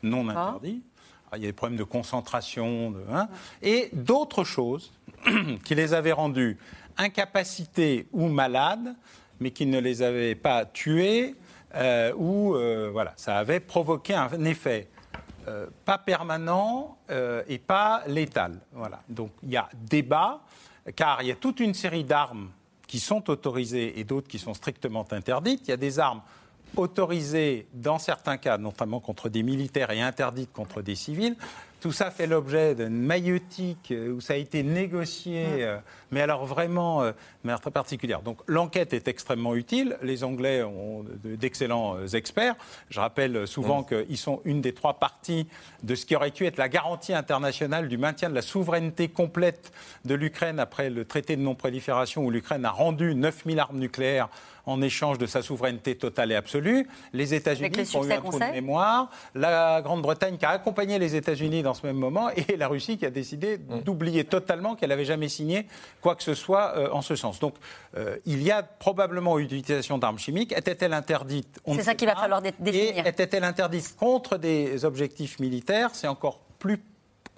[0.02, 0.82] non interdit,
[1.30, 3.28] ah, il y a des problèmes de concentration, hein,
[3.62, 4.92] et d'autres choses
[5.64, 6.56] qui les avaient rendus
[6.96, 8.94] incapacités ou malades,
[9.40, 11.34] mais qui ne les avaient pas tués,
[12.16, 12.54] où
[12.92, 14.88] voilà, ça avait provoqué un effet
[15.84, 16.98] pas permanent
[17.46, 18.58] et pas létal.
[18.72, 19.00] Voilà.
[19.08, 20.40] Donc il y a débat,
[20.96, 22.50] car il y a toute une série d'armes
[22.88, 25.60] qui sont autorisées et d'autres qui sont strictement interdites.
[25.68, 26.22] Il y a des armes
[26.74, 31.36] autorisées dans certains cas, notamment contre des militaires, et interdites contre des civils.
[31.80, 35.78] Tout ça fait l'objet d'une maïeutique euh, où ça a été négocié, euh,
[36.10, 37.12] mais alors vraiment euh,
[37.44, 38.20] mais très particulière.
[38.22, 39.96] Donc l'enquête est extrêmement utile.
[40.02, 42.56] Les Anglais ont d'excellents experts.
[42.90, 45.46] Je rappelle souvent qu'ils sont une des trois parties
[45.84, 49.72] de ce qui aurait dû être la garantie internationale du maintien de la souveraineté complète
[50.04, 54.28] de l'Ukraine après le traité de non-prolifération où l'Ukraine a rendu 9000 armes nucléaires
[54.68, 56.86] en échange de sa souveraineté totale et absolue.
[57.14, 59.10] Les États-Unis ont eu un trou de mémoire.
[59.34, 63.06] La Grande-Bretagne qui a accompagné les États-Unis dans ce même moment et la Russie qui
[63.06, 63.80] a décidé mm.
[63.80, 65.66] d'oublier totalement qu'elle n'avait jamais signé
[66.02, 67.40] quoi que ce soit euh, en ce sens.
[67.40, 67.54] Donc
[67.96, 70.52] euh, il y a probablement eu l'utilisation d'armes chimiques.
[70.52, 71.60] Était-elle interdite?
[71.66, 73.06] C'est ça qu'il va falloir définir.
[73.06, 75.90] était-elle interdite contre des objectifs militaires?
[75.94, 76.78] C'est encore plus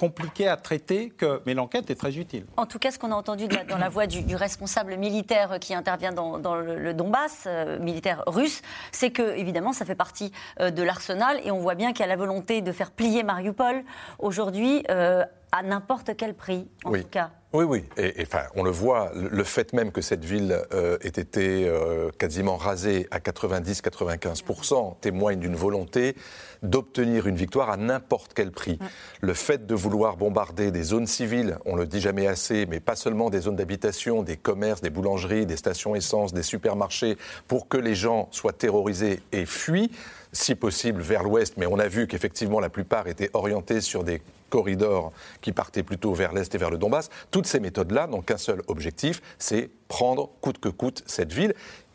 [0.01, 2.47] compliqué à traiter, que, mais l'enquête est très utile.
[2.57, 6.11] En tout cas, ce qu'on a entendu dans la voix du, responsable militaire qui intervient
[6.11, 11.39] dans, le, Donbass, euh, militaire russe, c'est que, évidemment, ça fait partie euh, de l'arsenal
[11.45, 13.85] et on voit bien qu'il y a la volonté de faire plier Mariupol
[14.19, 17.31] aujourd'hui euh, à n'importe quel prix, en tout cas.
[17.53, 17.85] Oui, oui.
[17.97, 22.11] Et, enfin, on le voit, le fait même que cette ville euh, ait été euh,
[22.17, 26.15] quasiment rasée à 90-95% témoigne d'une volonté
[26.63, 28.79] d'obtenir une victoire à n'importe quel prix.
[29.21, 32.95] Le fait de vouloir bombarder des zones civiles, on le dit jamais assez, mais pas
[32.95, 37.17] seulement des zones d'habitation, des commerces, des boulangeries, des stations essence, des supermarchés,
[37.49, 39.91] pour que les gens soient terrorisés et fuient,
[40.33, 44.23] si possible vers l'ouest, mais on a vu qu'effectivement la plupart étaient orientés sur des
[44.49, 47.09] corridors qui partaient plutôt vers l'est et vers le Donbass.
[47.31, 51.55] Toutes ces méthodes-là n'ont qu'un seul objectif, c'est prendre coûte que coûte cette ville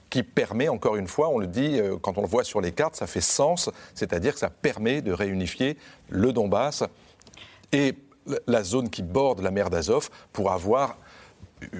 [0.10, 2.72] qui permet, encore une fois, on le dit, euh, quand on le voit sur les
[2.72, 5.78] cartes, ça fait sens, c'est-à-dire que ça permet de réunifier
[6.10, 6.84] le Donbass
[7.74, 7.96] et
[8.48, 10.98] la zone qui borde la mer d'Azov pour avoir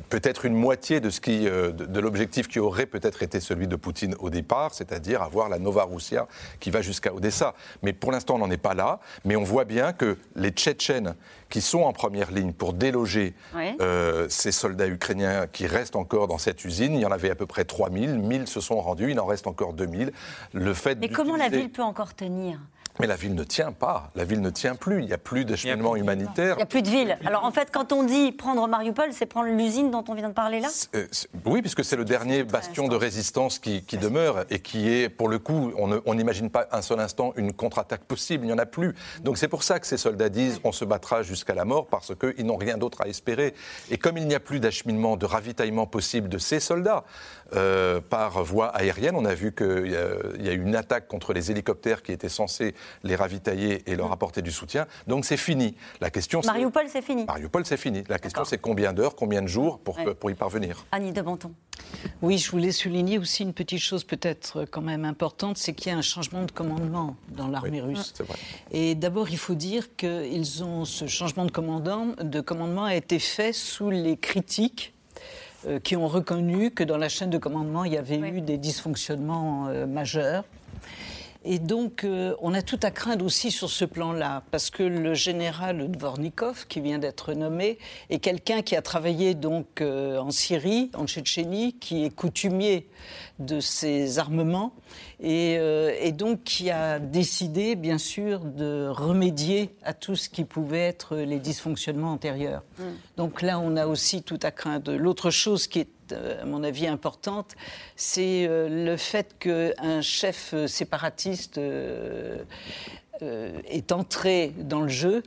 [0.10, 3.76] peut-être une moitié de, ce qui, euh, de, l'objectif qui aurait peut-être été celui de
[3.76, 6.28] Poutine au départ, c'est-à-dire avoir la Nova Russia
[6.60, 7.54] qui va jusqu'à Odessa.
[7.82, 9.00] Mais pour l'instant, on n'en est pas là.
[9.24, 11.16] Mais on voit bien que les Tchétchènes
[11.50, 16.38] qui sont en première ligne pour déloger euh, ces soldats ukrainiens qui restent encore dans
[16.38, 19.20] cette usine, il y en avait à peu près 3000, 1000 se sont rendus, il
[19.20, 20.12] en reste encore 2000.
[20.54, 22.60] Le fait Mais comment la ville peut encore tenir?
[23.00, 25.46] Mais la ville ne tient pas, la ville ne tient plus, il n'y a plus
[25.46, 26.56] d'acheminement humanitaire.
[26.56, 27.18] Il n'y a plus de ville.
[27.26, 30.34] Alors en fait, quand on dit prendre Mariupol, c'est prendre l'usine dont on vient de
[30.34, 31.06] parler là euh,
[31.46, 35.40] Oui, puisque c'est le dernier bastion de résistance qui, demeure et qui est, pour le
[35.40, 38.94] coup, on n'imagine pas un seul instant une contre-attaque possible, il n'y en a plus.
[39.22, 42.14] Donc c'est pour ça que ces soldats disent on se battra jusqu'à la mort parce
[42.16, 43.54] qu'ils n'ont rien d'autre à espérer.
[43.90, 47.04] Et comme il n'y a plus d'acheminement, de ravitaillement possible de ces soldats,
[47.54, 49.16] euh, par voie aérienne.
[49.16, 52.74] On a vu qu'il y, a eu une attaque contre les hélicoptères qui étaient censés
[53.04, 54.88] les ravitailler et leur apporter du soutien.
[55.08, 55.76] Donc c'est fini.
[56.02, 57.26] La question, Mariupol, c'est fini.
[57.26, 58.04] Mariupol, c'est fini.
[58.10, 60.86] La question, c'est combien d'heures, combien de jours pour, pour y parvenir?
[60.92, 61.52] Annie de Menton.
[62.22, 65.96] Oui, je voulais souligner aussi une petite chose peut-être quand même importante, c'est qu'il y
[65.96, 68.14] a un changement de commandement dans l'armée russe.
[68.20, 68.38] Vrai.
[68.72, 72.96] Et d'abord, il faut dire que ils ont ce changement de, commandant, de commandement a
[72.96, 74.95] été fait sous les critiques euh,
[75.84, 79.68] qui ont reconnu que dans la chaîne de commandement, il y avait eu des dysfonctionnements
[79.68, 80.44] euh, majeurs.
[81.48, 85.14] Et donc, euh, on a tout à craindre aussi sur ce plan-là, parce que le
[85.14, 87.78] général Dvornikov, qui vient d'être nommé,
[88.10, 92.88] est quelqu'un qui a travaillé donc en Syrie, en Tchétchénie, qui est coutumier
[93.40, 94.74] de ces armements,
[95.22, 95.60] et,
[96.14, 101.40] donc qui a décidé, bien sûr, de remédier à tout ce qui pouvait être les
[101.40, 102.64] dysfonctionnements antérieurs.
[102.80, 102.84] Mm.
[103.18, 104.94] Donc là, on a aussi tout à craindre.
[104.94, 107.56] L'autre chose qui est euh, à mon avis, importante,
[107.96, 112.44] c'est euh, le fait qu'un chef séparatiste euh,
[113.22, 115.24] est entré dans le jeu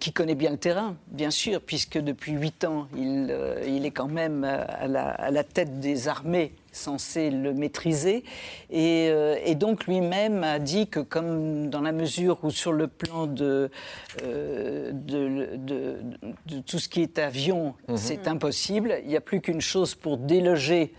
[0.00, 3.30] qui connaît bien le terrain, bien sûr, puisque depuis huit ans, il,
[3.84, 8.24] est quand même à la, tête des armées censé le maîtriser.
[8.72, 13.26] Euh, et, donc lui-même a dit que comme dans la mesure où sur le plan
[13.26, 13.70] de,
[14.22, 17.96] euh, de, tout ce qui est avion, mhm.
[17.96, 20.94] c'est impossible, il n'y a plus qu'une chose pour déloger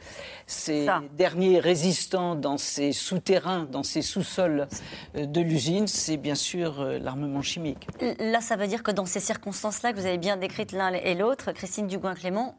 [0.45, 4.67] ces derniers résistants dans ces souterrains, dans ces sous-sols
[5.15, 7.87] euh, de l'usine, c'est bien sûr l'armement chimique.
[8.19, 11.13] Là, ça veut dire que dans ces circonstances-là, que vous avez bien décrites l'un et
[11.13, 12.55] l'autre, Christine Dugouin-Clément,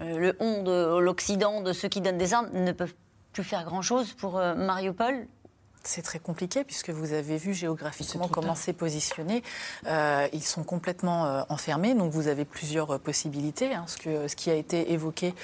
[0.00, 2.94] euh, le on de l'Occident, de ceux qui donnent des armes, ne peuvent
[3.32, 5.26] plus faire grand-chose pour euh, Mariupol?
[5.86, 9.42] C'est très compliqué puisque vous avez vu géographiquement comment c'est positionné.
[9.86, 13.74] Euh, ils sont complètement euh, enfermés, donc vous avez plusieurs euh, possibilités.
[13.74, 13.84] Hein.
[13.86, 15.34] ce, que, ce qui a été évoqué,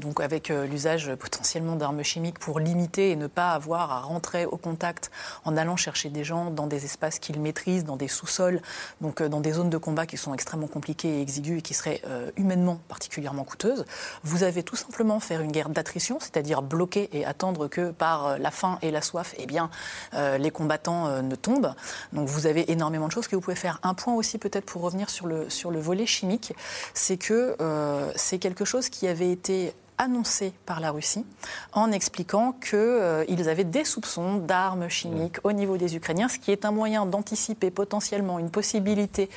[0.00, 4.56] donc avec l'usage potentiellement d'armes chimiques pour limiter et ne pas avoir à rentrer au
[4.56, 5.10] contact
[5.44, 8.60] en allant chercher des gens dans des espaces qu'ils maîtrisent, dans des sous-sols,
[9.00, 12.02] donc dans des zones de combat qui sont extrêmement compliquées et exiguës et qui seraient
[12.36, 13.84] humainement particulièrement coûteuses.
[14.22, 18.50] Vous avez tout simplement faire une guerre d'attrition, c'est-à-dire bloquer et attendre que par la
[18.50, 19.70] faim et la soif eh bien,
[20.14, 21.74] euh, les combattants euh, ne tombent.
[22.12, 23.78] Donc vous avez énormément de choses que vous pouvez faire.
[23.82, 26.52] Un point aussi peut-être pour revenir sur le, sur le volet chimique,
[26.94, 31.26] c'est que euh, c'est quelque chose qui avait été annoncé par la Russie
[31.74, 36.52] en expliquant qu'ils euh, avaient des soupçons d'armes chimiques au niveau des Ukrainiens, ce qui
[36.52, 39.28] est un moyen d'anticiper potentiellement une possibilité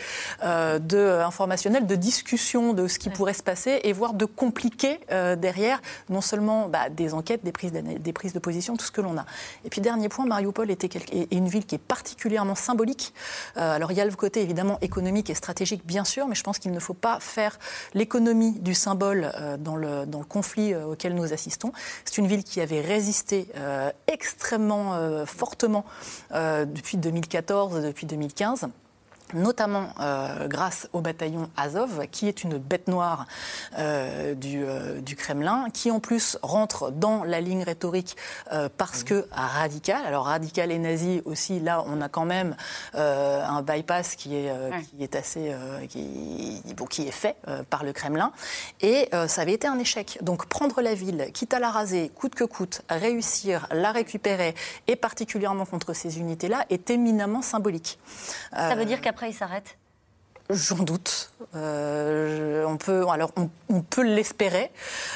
[0.43, 4.26] euh, de, euh, informationnelle de discussion de ce qui pourrait se passer et voire de
[4.26, 5.02] compliquer
[5.38, 9.02] derrière non seulement bah, des enquêtes, des prises, des prises de position, tout ce que
[9.02, 9.26] l'on a.
[9.65, 13.13] Et puis dernier point, Mariupol était est une ville qui est particulièrement symbolique.
[13.56, 16.60] alors il y a le côté évidemment économique et stratégique bien sûr, mais je pense
[16.60, 17.60] qu'il ne faut pas faire
[17.93, 21.72] l'économie du symbole dans, le, dans le conflit euh, auquel nous assistons.
[22.06, 25.86] C'est une ville qui avait résisté euh, extrêmement euh, fortement
[26.32, 28.68] depuis 2014, depuis 2015
[29.34, 33.26] notamment euh, grâce au bataillon Azov, qui est une bête noire
[33.78, 38.16] euh, du, euh, du, Kremlin, qui en plus rentre dans la ligne rhétorique
[38.78, 40.06] parce que radical.
[40.06, 42.56] Alors radical et nazi aussi, là, on a quand même
[42.94, 44.52] un bypass qui est,
[44.90, 45.54] qui est assez,
[45.90, 47.36] qui, bon, qui est fait
[47.70, 48.32] par le Kremlin,
[48.82, 50.20] et ça avait été un échec.
[50.22, 54.56] Donc prendre la ville, quitte à la raser, coûte que coûte, réussir, la récupérer,
[54.88, 58.00] et particulièrement contre ces unités-là, est éminemment symbolique.
[58.52, 59.78] Ça veut dire qu'après il s'arrête
[60.49, 61.32] J'en doute.
[61.56, 63.32] Euh, on peut, alors
[63.69, 64.71] on, peut l'espérer,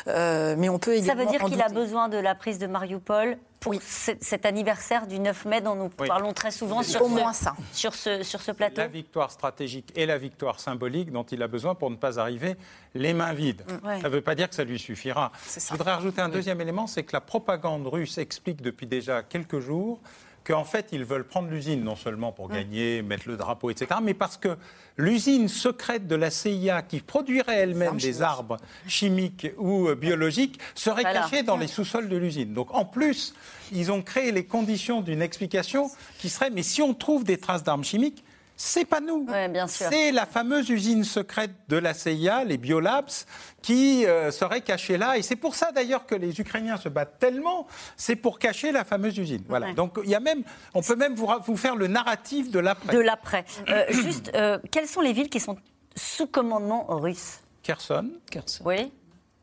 [0.07, 1.21] euh, mais on peut également.
[1.21, 5.19] Ça veut dire qu'il a besoin de la prise de Mariupol pour cet anniversaire du
[5.19, 7.55] 9 mai dont nous parlons très souvent sur, Au moins ça.
[7.73, 8.77] sur, ce, sur ce plateau.
[8.77, 12.55] La victoire stratégique et la victoire symbolique dont il a besoin pour ne pas arriver
[12.95, 13.63] les mains vides.
[13.67, 14.01] Mm.
[14.01, 15.33] Ça ne veut pas dire que ça lui suffira.
[15.45, 19.59] Je voudrais rajouter un deuxième élément, c'est que la propagande russe explique depuis déjà quelques
[19.59, 19.99] jours
[20.47, 22.53] qu'en fait, ils veulent prendre l'usine, non seulement pour mm.
[22.53, 24.57] gagner, mettre le drapeau, etc., mais parce que
[24.95, 28.57] l'usine secrète de la CIA, qui produirait elle-même des arbres
[28.87, 32.53] chimiques ou euh, biologiques, serait cachée dans les sous-sols de l'usine.
[32.53, 33.35] Donc, en plus,
[33.73, 37.63] ils ont créé les conditions d'une explication qui serait, mais si on trouve des traces
[37.63, 38.23] d'armes chimiques,
[38.59, 39.27] c'est pas nous.
[39.67, 43.25] C'est la fameuse usine secrète de la CIA, les Biolabs,
[43.61, 45.15] qui euh, serait cachée là.
[45.15, 47.67] Et c'est pour ça d'ailleurs que les Ukrainiens se battent tellement.
[47.95, 49.43] C'est pour cacher la fameuse usine.
[49.47, 49.73] Voilà.
[49.73, 50.41] Donc il y a même,
[50.73, 52.95] on peut même vous, vous faire le narratif de l'après.
[52.95, 53.45] De l'après.
[53.69, 55.57] Euh, juste, euh, quelles sont les villes qui sont
[55.95, 57.41] sous commandement russe?
[57.61, 58.09] Kherson.
[58.31, 58.63] Kherson.
[58.65, 58.91] Oui.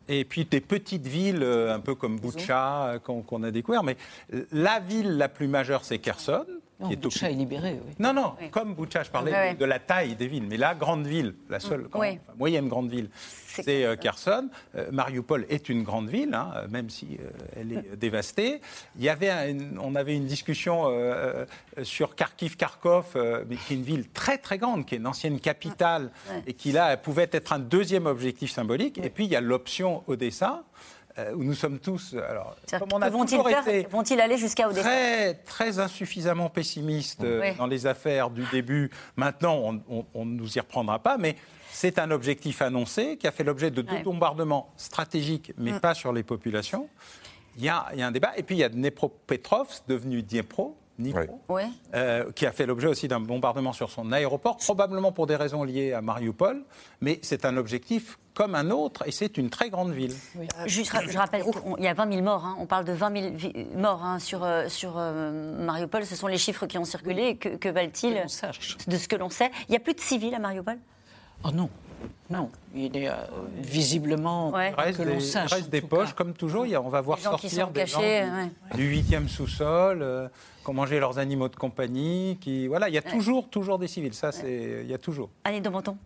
[0.08, 3.84] Et puis des petites villes, un peu comme Boucha, qu'on a découvert.
[3.84, 3.96] Mais
[4.50, 6.44] la ville la plus majeure, c'est Kherson.
[6.80, 7.92] Non, Boucha est libéré, oui.
[8.00, 10.46] Non, non, comme Boucha, je parlais de la taille des villes.
[10.48, 11.88] Mais la grande ville, la seule
[12.36, 13.10] moyenne grande ville,
[13.62, 14.48] c'est euh, Kherson.
[14.74, 18.60] Euh, Mariupol est une grande ville, hein, même si euh, elle est dévastée.
[18.96, 20.84] Il y avait on avait une discussion
[21.82, 26.10] sur Kharkiv-Kharkov, mais qui est une ville très très grande, qui est une ancienne capitale,
[26.46, 28.98] et qui là pouvait être un deuxième objectif symbolique.
[28.98, 30.64] Et puis il y a l'option Odessa.
[31.16, 32.16] Euh, où nous sommes tous.
[32.28, 32.56] Alors,
[33.88, 38.90] vont-ils aller jusqu'à Odessa Très, très insuffisamment pessimistes euh, dans les affaires du début.
[39.14, 41.36] Maintenant, on, ne nous y reprendra pas, mais
[41.70, 45.80] c'est un objectif annoncé qui a fait l'objet de deux bombardements stratégiques, mais mm.
[45.80, 46.88] pas sur les populations.
[47.58, 48.32] Il y, a, il y, a, un débat.
[48.36, 50.76] Et puis il y a Dnepropetrovsk, devenu Dniepro,
[51.94, 55.64] euh, qui a fait l'objet aussi d'un bombardement sur son aéroport, probablement pour des raisons
[55.64, 56.62] liées à Mariupol,
[57.00, 60.14] mais c'est un objectif comme un autre, et c'est une très grande ville.
[60.66, 62.56] Juste, je rappelle qu'il y a 20 000 morts, hein.
[62.58, 66.38] on parle de 20 000 morts hein, sur, euh, sur euh, Mariupol, ce sont les
[66.38, 68.24] chiffres qui ont circulé, que, que valent-ils
[68.86, 69.50] de ce que l'on sait?
[69.68, 70.78] Il n'y a plus de civils à Mariupol?
[71.44, 71.68] Oh non,
[72.30, 73.10] non, il est
[73.58, 74.72] visiblement ouais.
[74.96, 75.50] que l'on sache.
[75.50, 76.66] Il reste des poches, comme toujours.
[76.82, 78.00] on va voir sortir des gens
[78.74, 80.30] du huitième sous-sol
[80.64, 83.88] qui ont mangé leurs animaux de compagnie, qui voilà, il y a toujours toujours des
[83.88, 85.28] civils, ça c'est il y a toujours.
[85.44, 85.96] Annie de Menton,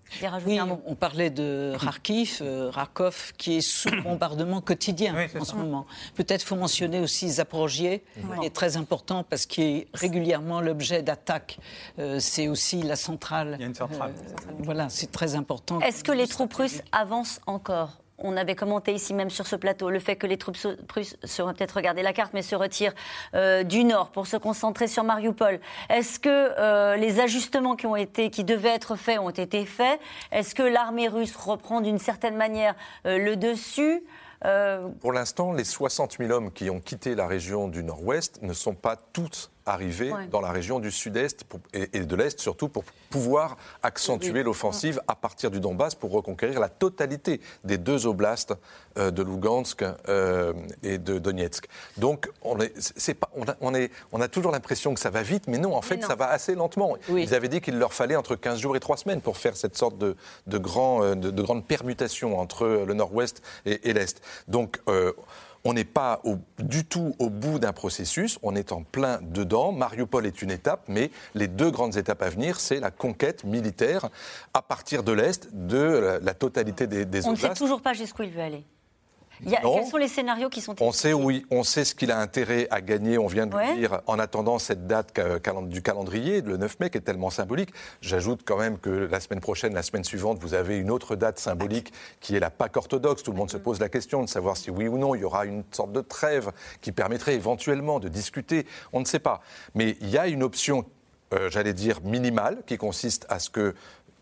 [0.46, 5.86] oui, on parlait de Kharkiv, euh, Rakov, qui est sous bombardement quotidien en ce moment.
[6.14, 8.00] Peut-être faut mentionner aussi Zaporozhye,
[8.40, 11.58] qui est très important parce qu'il est régulièrement l'objet d'attaques.
[11.98, 13.54] Euh, c'est aussi la centrale.
[13.58, 14.12] Il y a une centrale.
[14.16, 15.80] Euh, voilà, c'est très important.
[15.80, 17.98] Est-ce que les troupes russes avancent encore?
[18.18, 20.56] On avait commenté ici même sur ce plateau le fait que les troupes
[20.94, 22.94] russes seront peut-être regarder la carte, mais se retirent
[23.34, 25.60] euh, du nord pour se concentrer sur Mariupol.
[25.88, 30.00] Est-ce que euh, les ajustements qui devaient être faits, ont été faits?
[30.32, 32.74] Est-ce que l'armée russe reprend d'une certaine manière
[33.06, 34.02] euh, le dessus?
[35.00, 38.74] Pour l'instant, les 60 000 hommes qui ont quitté la région du Nord-Ouest ne sont
[38.74, 44.42] pas tous arriver dans la région du sud-est et, de l'est surtout pour pouvoir accentuer
[44.42, 48.54] l'offensive à partir du Donbass pour reconquérir la totalité des deux oblasts
[48.98, 50.52] euh, de Lugansk euh,
[50.82, 51.66] et de Donetsk.
[51.96, 55.58] Donc on, est, pas, on, a, on, a, toujours l'impression que ça va vite, mais
[55.58, 56.96] non, en fait, ça va assez lentement.
[57.08, 59.76] Ils avaient dit qu'il leur fallait entre 15 jours et 3 semaines pour faire cette
[59.76, 64.20] sorte de, de, grand, euh, de, grande permutation entre le nord-ouest et, et l'est.
[64.48, 64.80] Donc
[65.68, 66.22] on n'est pas
[66.58, 69.70] du tout au bout d'un processus, on est en plein dedans.
[69.70, 74.08] Mariupol est une étape, mais les deux grandes étapes à venir, c'est la conquête militaire
[74.54, 78.22] à partir de l'Est de la, totalité des, des On ne sait toujours pas jusqu'où
[78.22, 78.64] il veut aller
[79.44, 82.66] quels sont les scénarios qui sont On sait oui, on sait ce qu'il a intérêt
[82.70, 83.18] à gagner.
[83.18, 85.18] On vient de le dire en attendant cette date
[85.66, 87.70] du calendrier, le 9 mai, qui est tellement symbolique.
[88.00, 91.38] J'ajoute quand même que la semaine prochaine, la semaine suivante, vous avez une autre date
[91.38, 93.22] symbolique qui est la Pâque orthodoxe.
[93.22, 95.24] Tout le monde se pose la question de savoir si oui ou non il y
[95.24, 98.66] aura une sorte de trêve qui permettrait éventuellement de discuter.
[98.92, 99.40] On ne sait pas.
[99.74, 100.84] Mais il y a une option,
[101.34, 103.74] euh, j'allais dire minimale, qui consiste à ce que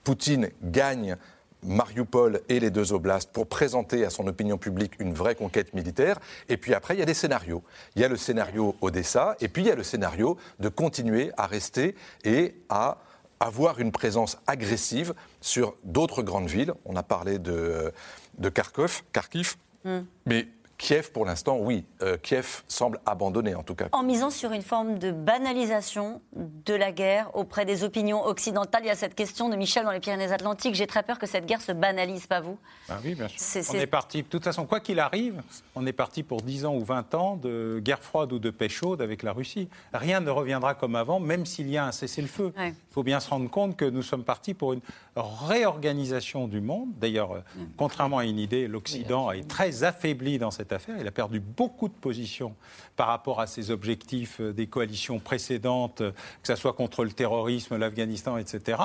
[0.05, 1.16] Poutine gagne
[1.62, 6.19] Mariupol et les deux oblasts pour présenter à son opinion publique une vraie conquête militaire.
[6.49, 7.62] Et puis après, il y a des scénarios.
[7.95, 11.33] Il y a le scénario Odessa, et puis il y a le scénario de continuer
[11.37, 12.99] à rester et à
[13.40, 16.73] avoir une présence agressive sur d'autres grandes villes.
[16.85, 17.92] On a parlé de,
[18.38, 20.01] de Kharkov, Kharkiv, hmm.
[20.25, 21.84] mais Kiev, pour l'instant, oui.
[22.02, 23.88] Euh, Kiev semble abandonné, en tout cas.
[23.92, 28.88] En misant sur une forme de banalisation de la guerre auprès des opinions occidentales, il
[28.88, 30.74] y a cette question de Michel dans les Pyrénées-Atlantiques.
[30.74, 32.58] J'ai très peur que cette guerre se banalise, pas vous
[32.88, 33.62] ah Oui, bien sûr.
[33.70, 35.42] on est parti, de toute façon, quoi qu'il arrive,
[35.74, 38.68] on est parti pour 10 ans ou 20 ans de guerre froide ou de paix
[38.68, 39.68] chaude avec la Russie.
[39.94, 42.52] Rien ne reviendra comme avant, même s'il y a un cessez-le-feu.
[42.58, 44.80] Il faut bien se rendre compte que nous sommes partis pour une
[45.16, 46.90] réorganisation du monde.
[46.98, 47.40] D'ailleurs, euh,
[47.76, 50.96] contrairement à une idée, l'Occident est très affaibli dans cette affaire.
[51.00, 52.55] Il a perdu beaucoup de positions
[52.96, 57.12] par rapport à ses objectifs euh, des coalitions précédentes, euh, que ce soit contre le
[57.12, 58.79] terrorisme, l'Afghanistan, etc.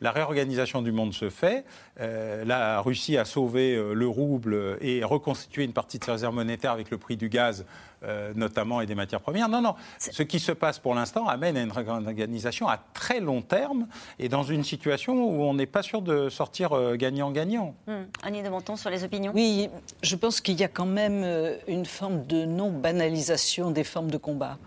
[0.00, 1.64] La réorganisation du monde se fait.
[1.98, 6.90] la Russie a sauvé le rouble et reconstitué une partie de ses réserves monétaires avec
[6.90, 7.64] le prix du gaz
[8.04, 9.48] euh, notamment, et des matières premières.
[9.48, 9.74] Non, non.
[9.98, 11.72] Ce qui se passe pour l'instant amène à une
[12.06, 13.88] organisation à très long terme
[14.20, 17.74] et dans une situation où on n'est pas sûr de sortir euh, gagnant-gagnant.
[17.88, 18.06] Hum.
[18.22, 19.68] Annie de Menton, sur les opinions Oui,
[20.04, 21.27] je pense qu'il y a quand même euh,
[21.66, 24.58] une forme de non-banalisation des formes de combat.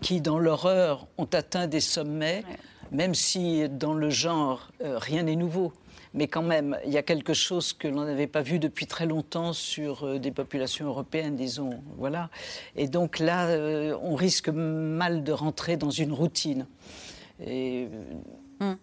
[0.00, 2.42] qui, dans l'horreur, ont atteint des sommets,
[2.90, 5.72] même si dans le genre, rien n'est nouveau
[6.16, 9.04] mais quand même, il y a quelque chose que l'on n'avait pas vu depuis très
[9.04, 11.82] longtemps sur euh, des populations européennes, disons.
[11.98, 12.30] Voilà.
[12.74, 16.66] Et donc là, euh, on risque mal de rentrer dans une routine.
[17.44, 17.88] Et...
[18.60, 18.78] Hum.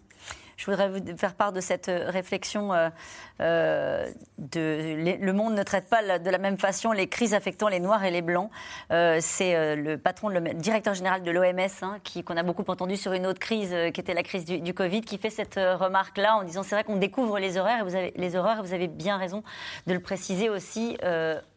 [0.64, 2.72] Je voudrais vous faire part de cette euh, réflexion.
[2.72, 7.80] Euh, de, le monde ne traite pas de la même façon les crises affectant les
[7.80, 8.50] Noirs et les Blancs.
[8.90, 13.12] Euh, c'est le patron, le directeur général de l'OMS, hein, qu'on a beaucoup entendu sur
[13.12, 16.62] une autre crise, qui était la crise du, Covid, qui fait cette remarque-là en disant
[16.62, 19.42] c'est vrai qu'on découvre les horreurs, et vous avez, les vous avez bien raison
[19.86, 20.96] de le préciser aussi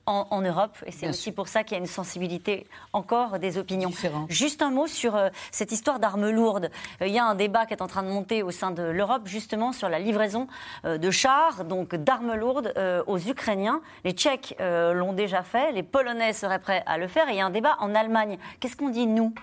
[0.07, 0.77] en, Europe.
[0.85, 3.91] Et c'est aussi pour ça qu'il y a une sensibilité encore des opinions.
[4.29, 6.71] Juste un mot sur euh, cette histoire d'armes lourdes.
[7.01, 8.83] Euh, il y a un débat qui est en train de monter au sein de
[8.83, 10.47] l'Europe, justement, sur la livraison
[10.85, 12.73] euh, de chars, donc d'armes lourdes,
[13.07, 13.81] aux Ukrainiens.
[14.03, 17.27] Les Tchèques l'ont déjà fait, les Polonais seraient prêts à le faire.
[17.29, 18.37] Et il y a un débat en Allemagne.
[18.59, 19.33] Qu'est-ce qu'on dit, nous,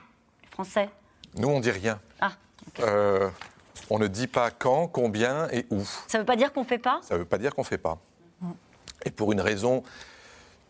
[0.43, 0.89] les Français?
[1.37, 2.01] Nous, on dit rien.
[2.21, 2.33] Ah,
[3.91, 5.83] on ne dit pas quand, combien et où.
[6.07, 7.01] Ça ne veut pas dire qu'on ne fait pas?
[7.03, 7.99] Ça ne veut pas dire qu'on ne fait pas.
[8.41, 8.51] Mm.
[9.05, 9.83] Et pour une raison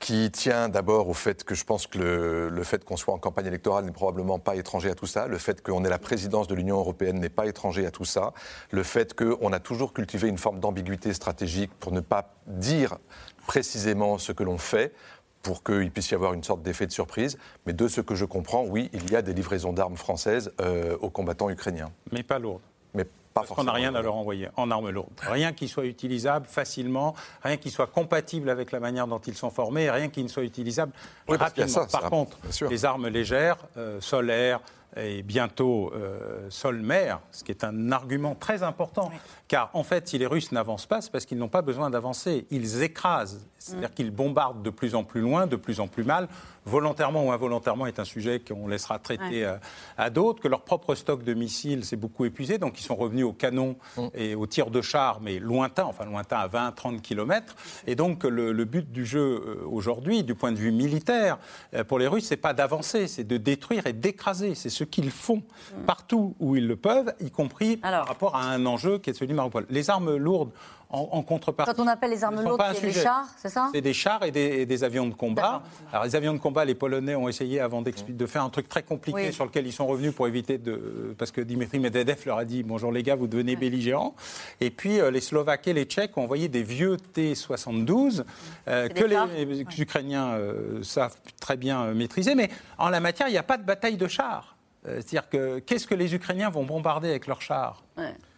[0.04, 3.46] qui tient d'abord au fait que je pense que le, fait qu'on soit en campagne
[3.46, 6.54] électorale n'est probablement pas étranger à tout ça, le fait qu'on ait la présidence de
[6.54, 8.34] l'Union européenne n'est pas étranger à tout ça,
[8.70, 12.98] le fait qu'on a toujours cultivé une forme d'ambiguïté stratégique pour ne pas dire
[13.46, 14.92] précisément ce que l'on fait
[15.40, 17.38] pour qu'il puisse y avoir une sorte d'effet de surprise.
[17.64, 20.98] Mais de ce que je comprends, oui, il y a des livraisons d'armes françaises euh,
[21.00, 21.90] aux combattants ukrainiens.
[22.12, 22.60] Mais pas lourdes.
[22.92, 25.20] Mais parce qu'on n'a rien à leur envoyer en armes lourdes.
[25.20, 29.50] Rien qui soit utilisable facilement, rien qui soit compatible avec la manière dont ils sont
[29.50, 30.92] formés, rien qui ne soit utilisable
[31.28, 31.86] rapidement.
[31.90, 32.38] Par contre,
[32.70, 34.60] les armes légères, euh, solaires,
[34.96, 39.10] et bientôt euh, sol-mer, ce qui est un argument très important.
[39.48, 42.46] Car en fait, si les Russes n'avancent pas, c'est parce qu'ils n'ont pas besoin d'avancer.
[42.50, 43.94] Ils écrasent, c'est-à-dire mm.
[43.94, 46.28] qu'ils bombardent de plus en plus loin, de plus en plus mal
[46.66, 49.56] volontairement ou involontairement est un sujet qu'on laissera traiter euh,
[49.96, 53.24] à, d'autres, que leur propre stock de missiles s'est beaucoup épuisé, donc ils sont revenus
[53.24, 54.06] au canon mm.
[54.14, 57.54] et aux tirs de char, mais lointain, enfin lointain à 20-30 km.
[57.86, 61.38] Et donc le, but du jeu euh, aujourd'hui, du point de vue militaire,
[61.86, 64.54] pour les Russes, c'est pas d'avancer, c'est de détruire et d'écraser.
[64.54, 65.42] C'est ce ce qu'ils font
[65.86, 69.28] partout où ils le peuvent, y compris par rapport à un enjeu qui est celui
[69.28, 69.66] de Mariupol.
[69.70, 70.50] Les armes lourdes
[70.94, 71.72] en, contrepartie.
[71.74, 74.30] Quand on appelle les armes lourdes, c'est des chars, c'est ça C'est des chars et
[74.30, 75.62] des, avions de combat.
[75.92, 78.82] Alors, les avions de combat, les Polonais ont essayé avant de faire un truc très
[78.82, 81.14] compliqué sur lequel ils sont revenus pour éviter de.
[81.18, 84.14] Parce que Dimitri Medvedev leur a dit Bonjour les gars, vous devenez belligérants.
[84.60, 88.24] Et puis, euh, les Slovaques et les Tchèques ont envoyé des vieux T-72
[88.68, 92.34] euh, que les, Ukrainiens euh, savent très bien maîtriser.
[92.34, 94.53] Mais en la matière, il n'y a pas de bataille de chars.
[94.84, 97.82] C'est-à-dire que qu'est-ce que les Ukrainiens vont bombarder avec leurs chars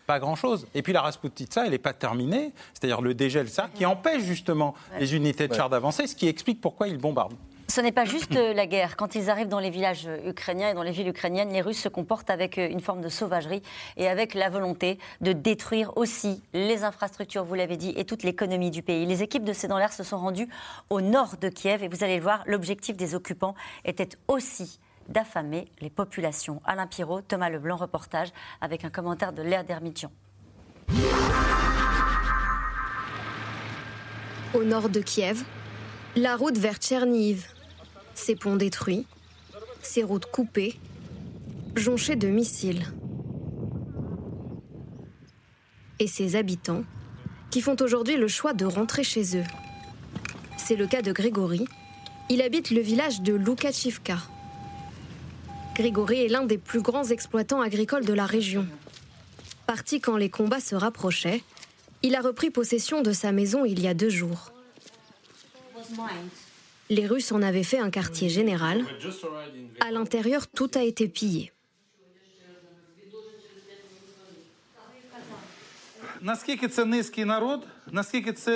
[0.07, 0.67] pas grand-chose.
[0.75, 4.75] Et puis la Rasputitsa, elle n'est pas terminée, c'est-à-dire le dégel, ça, qui empêche justement
[4.99, 7.35] les unités de chars d'avancer, ce qui explique pourquoi ils bombardent.
[7.69, 8.97] Ce n'est pas juste euh, la guerre.
[8.97, 11.81] Quand ils arrivent dans les villages euh, ukrainiens et dans les villes ukrainiennes, les Russes
[11.81, 13.61] se comportent avec euh, une forme de sauvagerie
[13.97, 18.71] et avec la volonté de détruire aussi les infrastructures, vous l'avez dit, et toute l'économie
[18.71, 19.05] du pays.
[19.05, 20.49] Les équipes de C'est dans l'air se sont rendues
[20.91, 24.79] au nord de Kiev et vous allez le voir, l'objectif des occupants était aussi
[25.09, 26.61] d'affamer les populations.
[26.65, 28.29] Alain Pirot, Thomas Leblanc, reportage
[28.61, 30.11] avec un commentaire de l'air d'Hermitian.
[34.55, 35.45] Au nord de Kiev,
[36.15, 37.47] la route vers Tcherniv.
[38.15, 39.07] Ses ponts détruits,
[39.83, 40.79] ses routes coupées,
[41.75, 42.85] jonchées de missiles.
[45.99, 46.85] Et ses habitants
[47.51, 49.45] qui font aujourd'hui le choix de rentrer chez eux.
[50.57, 51.67] C'est le cas de Grégory.
[52.29, 54.17] Il habite le village de Lukachivka.
[55.77, 58.67] Grégory est l'un des plus grands exploitants agricoles de la région.
[59.67, 61.43] Parti quand les combats se rapprochaient,
[62.03, 64.53] il a repris possession de sa maison il y a deux jours.
[66.89, 68.87] Les Russes en avaient fait un quartier général.
[69.81, 71.53] À l'intérieur, tout a été pillé.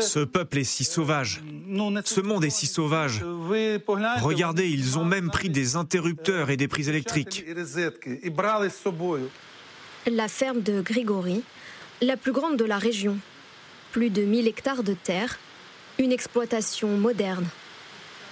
[0.01, 1.41] Ce peuple est si sauvage.
[2.05, 3.23] Ce monde est si sauvage.
[4.21, 7.45] Regardez, ils ont même pris des interrupteurs et des prises électriques.
[10.07, 11.43] La ferme de Grigory,
[12.01, 13.19] la plus grande de la région.
[13.93, 15.39] Plus de 1000 hectares de terre,
[15.99, 17.47] une exploitation moderne.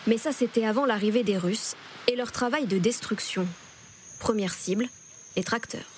[0.06, 1.74] Mais ça, c'était avant l'arrivée des Russes
[2.06, 3.46] et leur travail de destruction.
[4.20, 4.88] Première cible,
[5.36, 5.97] les tracteurs.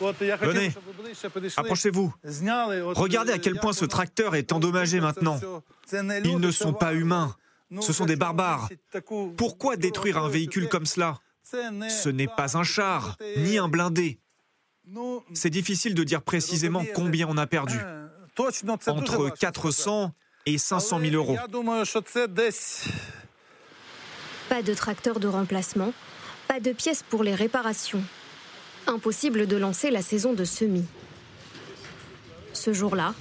[0.00, 0.72] Venez,
[1.56, 2.14] approchez-vous.
[2.94, 5.40] Regardez à quel point ce tracteur est endommagé maintenant.
[6.24, 7.34] Ils ne sont pas humains,
[7.80, 8.68] ce sont des barbares.
[9.36, 11.18] Pourquoi détruire un véhicule comme cela?
[11.44, 14.18] Ce n'est pas un char, ni un blindé.
[15.34, 17.78] C'est difficile de dire précisément combien on a perdu.
[18.86, 20.12] Entre 400
[20.44, 21.36] et 500 000 euros.
[24.48, 25.92] Pas de tracteur de remplacement,
[26.46, 28.02] pas de pièces pour les réparations
[28.86, 30.84] impossible de lancer la saison de semis.
[32.52, 33.14] Ce jour-là,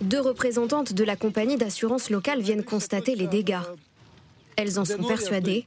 [0.00, 3.62] deux représentantes de la compagnie d'assurance locale viennent constater les dégâts.
[4.56, 5.66] Elles en sont persuadées.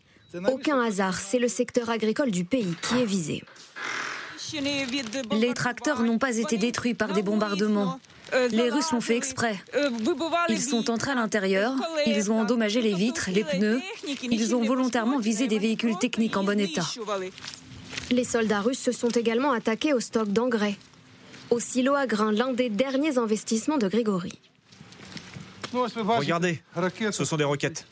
[0.51, 3.43] Aucun hasard, c'est le secteur agricole du pays qui est visé.
[5.31, 7.99] Les tracteurs n'ont pas été détruits par des bombardements.
[8.51, 9.55] Les Russes l'ont fait exprès.
[10.49, 11.73] Ils sont entrés à l'intérieur,
[12.05, 13.81] ils ont endommagé les vitres, les pneus,
[14.23, 16.85] ils ont volontairement visé des véhicules techniques en bon état.
[18.11, 20.77] Les soldats russes se sont également attaqués au stock d'engrais,
[21.49, 24.39] au silo à grains, l'un des derniers investissements de Grigory.
[25.73, 26.61] Regardez,
[27.11, 27.85] ce sont des roquettes.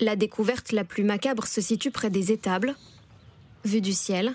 [0.00, 2.74] La découverte la plus macabre se situe près des étables.
[3.64, 4.34] Vue du ciel,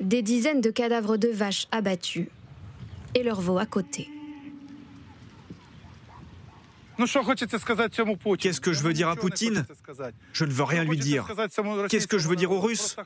[0.00, 2.28] des dizaines de cadavres de vaches abattus
[3.14, 4.08] et leurs veaux à côté.
[6.98, 9.64] Qu'est-ce que je veux dire à Poutine?
[10.32, 11.26] Je ne veux rien lui dire.
[11.88, 12.96] Qu'est-ce que je veux dire aux Russes?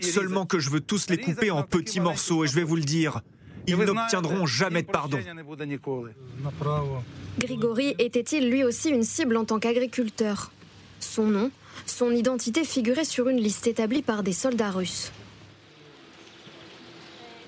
[0.00, 2.84] Seulement que je veux tous les couper en petits morceaux et je vais vous le
[2.84, 3.20] dire.
[3.66, 5.18] Ils n'obtiendront jamais de pardon.
[7.38, 10.52] Grigory était-il lui aussi une cible en tant qu'agriculteur?
[11.00, 11.50] Son nom,
[11.86, 15.12] son identité figurait sur une liste établie par des soldats russes.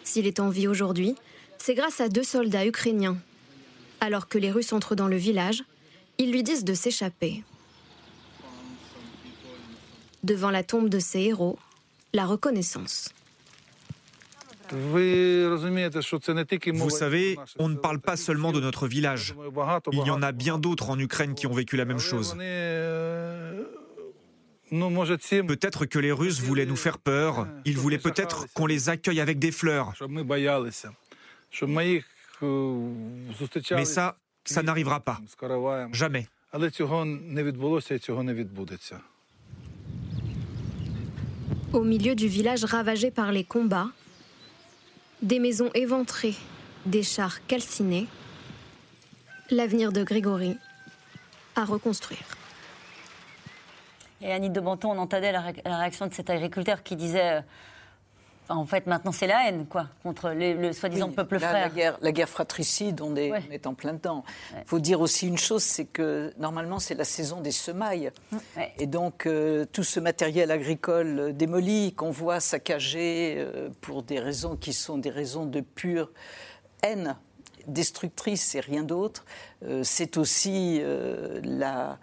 [0.03, 1.15] S'il est en vie aujourd'hui,
[1.59, 3.17] c'est grâce à deux soldats ukrainiens,
[4.01, 5.65] alors que les Russes entrent dans le village,
[6.19, 7.43] ils lui disent de s'échapper.
[10.23, 11.59] Devant la tombe de ses héros,
[12.13, 13.13] la reconnaissance.
[14.71, 14.99] Vous
[16.91, 19.35] savez, on ne parle pas seulement de notre village.
[19.93, 22.37] Il y en a bien d'autres en Ukraine qui ont vécu la même chose.
[24.71, 27.47] Peut-être que les Russes voulaient nous faire peur.
[27.65, 29.93] Ils voulaient peut-être qu'on les accueille avec des fleurs.
[33.73, 35.21] Mais ça, ça n'arrivera pas.
[35.93, 36.27] Jamais.
[41.73, 43.89] Au milieu du village ravagé par les combats,
[45.23, 46.37] des maisons éventrées,
[46.87, 48.07] des chars calcinés,
[49.51, 50.57] l'avenir de Grégory
[51.57, 52.37] à reconstruire.
[54.21, 57.43] Et Annie de Banton, on entendait la, réaction de cet agriculteur qui disait.
[58.51, 61.53] Euh, en fait, maintenant, c'est la haine, quoi, contre le soi-disant peuple frère.
[61.53, 64.25] La guerre, la guerre fratricide, on est, est, en plein dedans.
[64.57, 68.11] Il faut dire aussi une chose, c'est que normalement, c'est la saison des semailles.
[68.79, 73.45] Et donc, euh, tout ce matériel agricole euh, démoli, qu'on voit saccagé
[73.81, 76.11] pour des raisons qui sont des raisons de pure
[76.83, 77.17] haine
[77.67, 79.25] destructrice et rien d'autre,
[79.83, 80.83] c'est aussi
[81.43, 81.99] la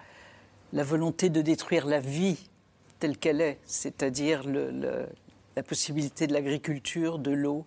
[0.74, 2.38] la volonté de détruire la vie
[3.00, 4.44] telle qu'elle est, c'est-à-dire
[5.56, 7.66] la possibilité de l'agriculture, de l'eau,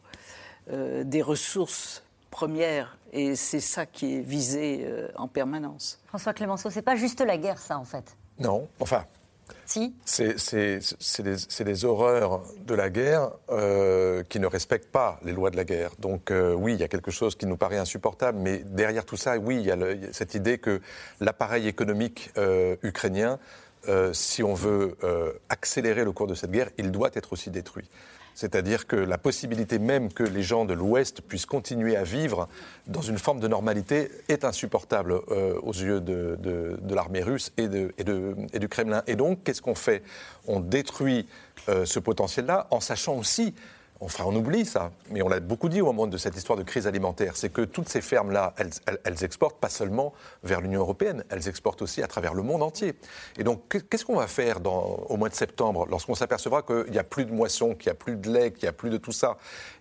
[0.70, 2.98] euh, des ressources premières.
[3.12, 6.00] Et c'est ça qui est visé euh, en permanence.
[6.06, 9.04] François Clémenceau, c'est pas juste la guerre, ça, en fait Non, enfin,
[9.66, 9.94] si.
[10.04, 15.64] C'est des horreurs de la guerre euh, qui ne respectent pas les lois de la
[15.64, 15.92] guerre.
[15.98, 19.16] Donc euh, oui, il y a quelque chose qui nous paraît insupportable, mais derrière tout
[19.16, 19.76] ça, oui, il y a,
[20.12, 20.80] cette idée que
[21.20, 22.30] l'appareil économique
[23.88, 24.96] euh, si on veut
[25.48, 27.88] accélérer le cours de cette guerre, il doit être aussi détruit.
[28.34, 32.48] C'est-à-dire que la possibilité même que les gens de l'Ouest puissent continuer à vivre
[32.86, 38.68] dans une forme de normalité est insupportable euh, aux yeux de, l'armée russe et, du
[38.68, 39.02] Kremlin.
[39.06, 40.02] Et donc, qu'est-ce qu'on fait?
[40.46, 41.26] On détruit
[41.68, 43.54] euh, ce potentiel-là en sachant aussi
[44.00, 46.64] Enfin, on oublie ça, mais on l'a beaucoup dit au moment de cette histoire de
[46.64, 51.48] crise alimentaire, c'est que toutes ces fermes-là, elles, exportent pas seulement vers l'Union européenne, elles
[51.48, 52.96] exportent aussi à travers le monde entier.
[53.38, 57.04] Et donc, qu'est-ce qu'on va faire au mois de septembre, lorsqu'on s'apercevra qu'il n'y a
[57.04, 59.12] plus de moisson, qu'il n'y a plus de lait, qu'il n'y a plus de tout
[59.12, 59.36] ça?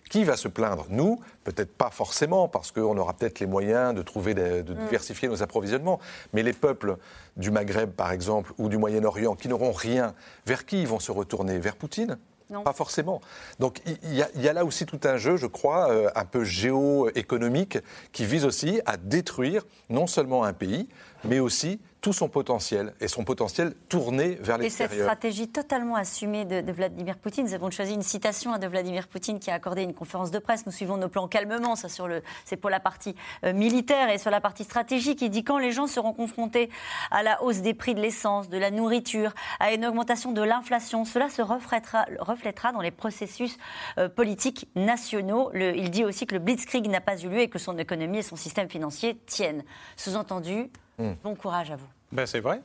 [0.08, 0.86] Qui va se plaindre?
[0.90, 1.18] Nous?
[1.42, 4.84] Peut-être pas forcément, parce qu'on aura peut-être les moyens de trouver, de mm.
[4.84, 5.98] diversifier nos approvisionnements.
[6.32, 6.96] Mais les peuples
[7.36, 10.14] du Maghreb, par exemple, ou du Moyen-Orient, qui n'auront rien,
[10.46, 11.58] vers qui ils vont se retourner?
[11.58, 12.16] Vers Poutine?
[12.64, 13.20] Pas forcément.
[13.58, 17.78] Donc il y, a là aussi tout un jeu, je crois, euh, un peu géoéconomique,
[18.12, 20.88] qui vise aussi à détruire non seulement un pays,
[21.24, 24.92] mais aussi tout son potentiel et son potentiel tourné vers l'extérieur.
[24.92, 29.08] Et cette stratégie totalement assumée de, Vladimir Poutine, nous avons choisi une citation de Vladimir
[29.08, 30.66] Poutine qui a accordé une conférence de presse.
[30.66, 34.18] Nous suivons nos plans calmement, ça sur le, c'est pour la partie euh, militaire et
[34.18, 35.22] sur la partie stratégique.
[35.22, 36.68] Il dit quand les gens seront confrontés
[37.10, 41.06] à la hausse des prix de l'essence, de la nourriture, à une augmentation de l'inflation,
[41.06, 43.56] cela se reflètera, reflètera dans les processus
[43.96, 45.48] euh, politiques nationaux.
[45.54, 48.18] Le, il dit aussi que le blitzkrieg n'a pas eu lieu et que son économie
[48.18, 49.64] et son système financier tiennent.
[49.96, 51.12] Sous-entendu, hmm.
[51.22, 51.86] bon courage à vous.
[52.12, 52.60] Ben c'est vrai.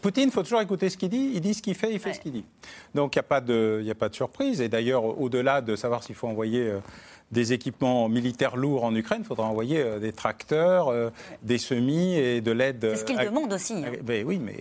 [0.00, 1.32] Poutine, il faut toujours écouter ce qu'il dit.
[1.34, 2.44] Il dit ce qu'il fait, il fait ce qu'il dit.
[2.94, 4.62] Donc il n'y a, pas de, a pas de surprise.
[4.62, 6.78] Et d'ailleurs, au-delà de savoir s'il faut envoyer euh,
[7.34, 11.10] des équipements militaires lourds en Ukraine, il faudra envoyer euh, des tracteurs, euh,
[11.42, 12.88] des semis et de l'aide.
[12.94, 13.74] C'est ce qu'il demande aussi.
[13.74, 13.92] Hein.
[14.02, 14.54] Ben oui, mais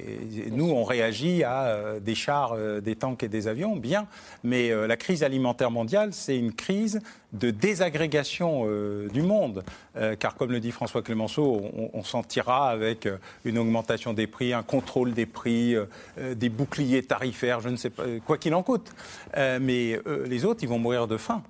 [0.51, 4.07] nous, on réagit à des chars, des tanks et des avions, bien.
[4.43, 6.99] Mais la crise alimentaire mondiale, c'est une crise
[7.33, 9.63] de désagrégation euh, du monde.
[9.97, 11.63] Euh, car comme le dit François Clémenceau,
[11.93, 15.75] on, s'en tirera avec euh, une augmentation des prix, un contrôle des prix,
[16.17, 18.91] des boucliers tarifaires, je ne sais pas, quoi qu'il en coûte.
[19.35, 21.41] mais les autres, ils vont mourir de faim.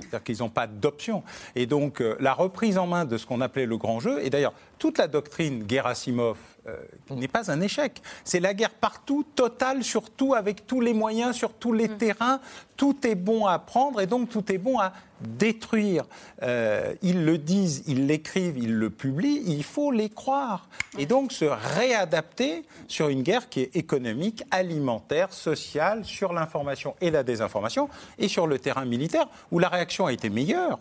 [0.00, 1.22] C'est-à-dire qu'ils n'ont pas d'option.
[1.54, 4.54] Et donc, la reprise en main de ce qu'on appelait le grand jeu, et d'ailleurs,
[4.78, 6.76] toute la doctrine Gerasimov euh,
[7.10, 8.00] n'est pas un échec.
[8.24, 11.98] C'est la guerre partout, totale, surtout avec tous les moyens, sur tous les mm.
[11.98, 12.40] terrains.
[12.76, 16.04] Tout est bon à prendre et donc tout est bon à détruire.
[16.42, 20.68] Euh, ils le disent, ils l'écrivent, ils le publient, il faut les croire.
[20.98, 27.10] Et donc se réadapter sur une guerre qui est économique, alimentaire, sociale, sur l'information et
[27.10, 30.78] la désinformation, et sur le terrain militaire, où la réaction a été meilleure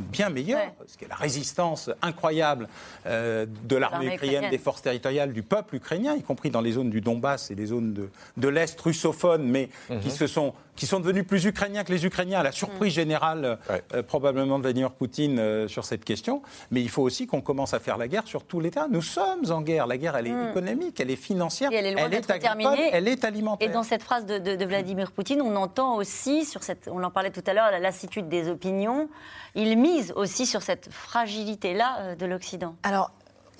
[0.00, 2.68] bien meilleur, parce que la résistance incroyable
[3.06, 6.90] euh, de l'armée ukrainienne, des forces territoriales, du peuple ukrainien, y compris dans les zones
[6.90, 10.00] du Donbass et les zones de, de l'Est russophones, mais mhm.
[10.00, 12.96] qui se sont qui sont devenus plus ukrainiens que les Ukrainiens, à la surprise mm.
[12.96, 16.42] générale euh, probablement de Vladimir Poutine euh, sur cette question.
[16.70, 18.88] Mais il faut aussi qu'on commence à faire la guerre sur tous les terrains.
[18.90, 19.86] Nous sommes en guerre.
[19.86, 20.50] La guerre, elle est mm.
[20.50, 23.68] économique, elle est financière, elle, est, agricole, elle est alimentaire.
[23.68, 27.30] Et dans cette phrase de, Vladimir Poutine, on entend aussi, sur cette, on en parlait
[27.30, 29.08] tout à l'heure, la lassitude des opinions.
[29.54, 32.76] Il mise aussi sur cette fragilité-là euh, de l'Occident.
[32.82, 33.10] Alors,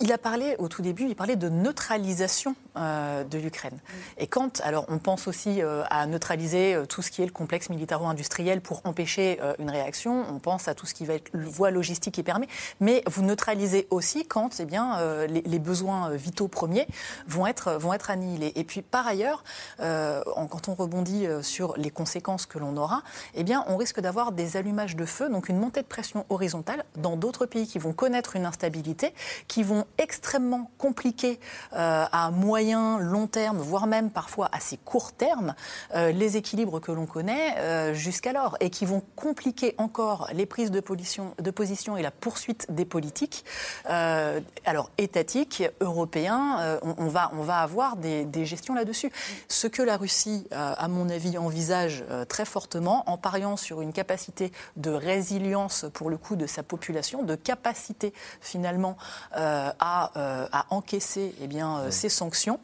[0.01, 3.79] il a parlé au tout début, il parlait de neutralisation euh, de l'Ukraine.
[4.18, 7.33] Et quand, alors on pense aussi euh, à neutraliser euh, tout ce qui est le
[7.33, 11.70] complexe militaro-industriel pour empêcher une réaction, on pense à tout ce qui va être voie
[11.70, 12.49] logistique qui permet,
[12.81, 16.87] mais vous neutralisez aussi quand eh bien, les, besoins vitaux premiers
[17.27, 18.53] vont être, vont être annihilés.
[18.57, 19.45] Et puis par ailleurs,
[19.79, 23.03] quand on rebondit sur les conséquences que l'on aura,
[23.35, 26.85] eh bien, on risque d'avoir des allumages de feu, donc une montée de pression horizontale
[26.97, 29.12] dans d'autres pays qui vont connaître une instabilité,
[29.49, 31.41] qui vont extrêmement compliquer
[31.72, 35.55] à moyen, long terme, voire même parfois assez court terme,
[35.95, 41.35] les équilibres que l'on connaît jusqu'alors et qui vont compliquer encore les prises de position,
[41.39, 43.45] de position et la poursuite des politiques.
[43.85, 49.11] alors étatiques, européens, on, va, on va avoir des, des gestions là-dessus.
[49.49, 54.53] Ce que la Russie, à mon avis, envisage très fortement en pariant sur une capacité
[54.77, 58.97] de résilience pour le coup de sa population, de capacité finalement
[59.37, 62.56] euh, à, euh, à, encaisser eh bien, euh, ces sanctions,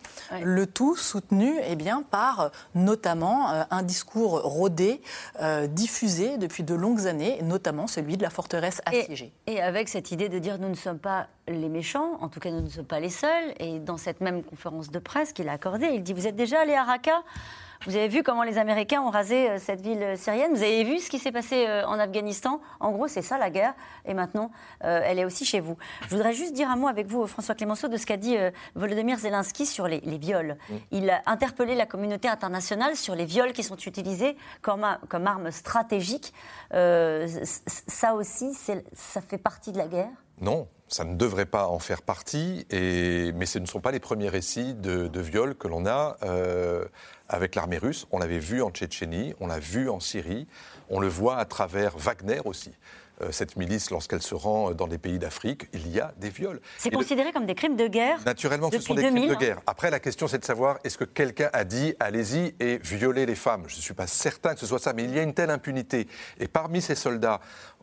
[0.42, 5.00] le tout soutenu eh bien, par notamment un discours rodé,
[5.68, 9.32] diffusé depuis de longues années, notamment celui de la forteresse assiégée.
[9.46, 12.40] Et, et avec cette idée de dire nous ne sommes pas les méchants, en tout
[12.40, 15.48] cas nous ne sommes pas les seuls, et dans cette même conférence de presse qu'il
[15.48, 17.22] a accordée, il dit vous êtes déjà allé à Raqqa?
[17.86, 20.52] Vous avez vu comment les Américains ont rasé euh, cette ville euh, syrienne?
[20.54, 22.60] Vous avez vu ce qui s'est passé euh, en Afghanistan?
[22.80, 23.74] En gros, c'est ça la guerre.
[24.04, 25.76] Et maintenant, elle est aussi chez vous.
[26.02, 28.36] Je voudrais juste dire un mot avec vous, François Clémenceau, de ce qu'a dit
[28.74, 30.56] Volodymyr Zelensky sur les, viols.
[30.90, 35.50] Il a interpellé la communauté internationale sur les viols qui sont utilisés comme, comme arme
[35.50, 36.32] stratégique.
[36.72, 40.10] ça aussi, ça fait partie de la guerre?
[40.40, 43.32] Non, ça ne devrait pas en faire partie, et...
[43.32, 46.84] mais ce ne sont pas les premiers récits de, de viols que l'on a euh,
[47.32, 48.06] avec l'armée russe.
[48.10, 50.46] On l'avait vu en Tchétchénie, on l'a vu en Syrie,
[50.90, 52.72] on le voit à travers Wagner aussi.
[53.20, 56.60] Euh, cette milice, lorsqu'elle se rend dans des pays d'Afrique, il y a des viols.
[56.78, 59.60] C'est considéré comme des crimes de guerre Naturellement, ce sont des crimes de guerre.
[59.66, 63.34] Après, la question, c'est de savoir est-ce que quelqu'un a dit allez-y et violez les
[63.34, 63.64] femmes?
[63.66, 65.50] Je ne suis pas certain que ce soit ça, mais il y a une telle
[65.50, 66.08] impunité.
[66.38, 67.40] Et parmi ces soldats,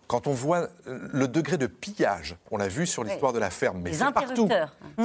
[0.07, 3.81] quand on voit le degré de pillage, on l'a vu sur l'histoire de la ferme,
[3.83, 4.49] mais c'est partout.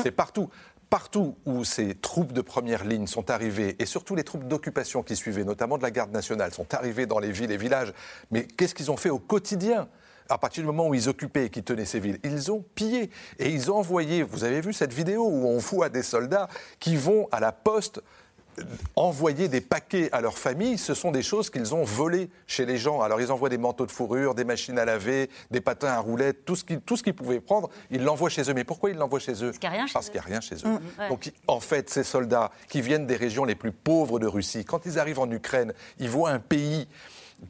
[0.02, 0.48] C'est partout
[0.94, 5.16] partout où ces troupes de première ligne sont arrivées, et surtout les troupes d'occupation qui
[5.16, 7.92] suivaient, notamment de la garde nationale, sont arrivées dans les villes et villages,
[8.30, 9.88] mais qu'est-ce qu'ils ont fait au quotidien
[10.28, 13.10] à partir du moment où ils occupaient et qu'ils tenaient ces villes, ils ont pillé
[13.40, 16.46] et ils ont envoyé, vous avez vu cette vidéo où on voit des soldats
[16.78, 18.00] qui vont à la poste
[18.96, 22.76] envoyer des paquets à leur famille, ce sont des choses qu'ils ont volées chez les
[22.76, 23.00] gens.
[23.00, 26.44] Alors ils envoient des manteaux de fourrure, des machines à laver, des patins à roulettes,
[26.44, 26.64] tout ce
[27.02, 28.54] qu'ils pouvaient prendre, ils l'envoient chez eux.
[28.54, 29.52] Mais pourquoi ils l'envoient chez eux?
[29.92, 30.68] Parce qu'il n'y a rien chez eux.
[30.68, 31.08] Mm.
[31.08, 34.86] Donc en fait, ces soldats qui viennent des régions les plus pauvres de Russie, quand
[34.86, 36.86] ils arrivent en Ukraine, ils voient un pays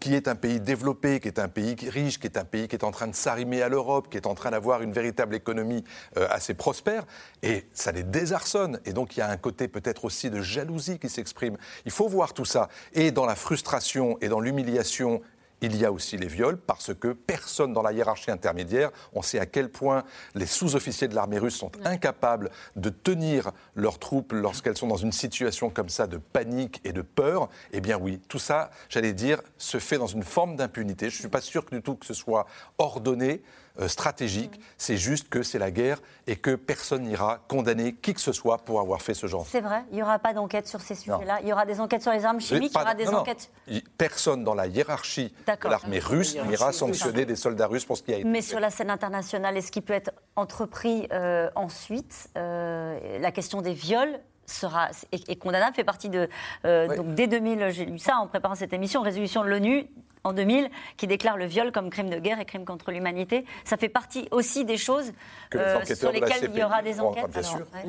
[0.00, 2.76] qui est un pays développé, qui est un pays riche, qui est un pays qui
[2.76, 5.84] est en train de s'arrimer à l'Europe, qui est en train d'avoir une véritable économie
[6.16, 7.04] euh, assez prospère,
[7.42, 8.80] et ça les désarçonne.
[8.84, 11.56] Et donc il y a un côté peut-être aussi de jalousie qui s'exprime.
[11.84, 12.68] Il faut voir tout ça.
[12.92, 15.20] Et dans la frustration et dans l'humiliation
[15.60, 19.38] il y a aussi les viols parce que personne dans la hiérarchie intermédiaire, on sait
[19.38, 24.76] à quel point les sous-officiers de l'armée russe sont incapables de tenir leurs troupes lorsqu'elles
[24.76, 27.48] sont dans une situation comme ça de panique et de peur.
[27.72, 31.10] Eh bien oui, tout ça, j'allais dire, se fait dans une forme d'impunité.
[31.10, 32.46] Je ne suis pas sûr du tout que ce soit
[32.78, 33.42] ordonné.
[33.80, 34.60] Euh, stratégique.
[34.78, 35.98] C'est juste que c'est la guerre
[36.28, 39.44] et que personne n'ira condamner qui que ce soit pour avoir fait ce genre.
[39.44, 41.40] C'est vrai, il n'y aura pas d'enquête sur ces sujets-là.
[41.42, 43.50] Il y aura des enquêtes sur les armes chimiques, il y aura des enquêtes.
[43.98, 48.14] Personne dans la hiérarchie de l'armée russe n'ira sanctionner des soldats russes pour ce qui
[48.14, 53.18] a été Mais sur la scène internationale, est-ce qu'il peut être entrepris euh, ensuite euh,
[53.18, 56.28] La question des viols sera est, condamnable, fait partie de
[56.62, 59.88] donc dès 2000, j'ai lu ça en préparant cette émission, résolution de l'ONU
[60.24, 63.44] en 2000 qui déclare le viol comme crime de guerre et crime contre l'humanité.
[63.64, 65.12] Ça fait partie aussi des choses
[65.54, 67.24] euh, sur lesquelles il y aura des enquêtes.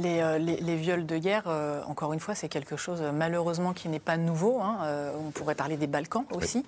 [0.05, 3.99] Euh, les, viols de guerre, euh, encore une fois, c'est quelque chose malheureusement qui n'est
[3.99, 4.59] pas nouveau.
[4.61, 4.79] Hein.
[5.17, 6.65] on pourrait parler des Balkans aussi,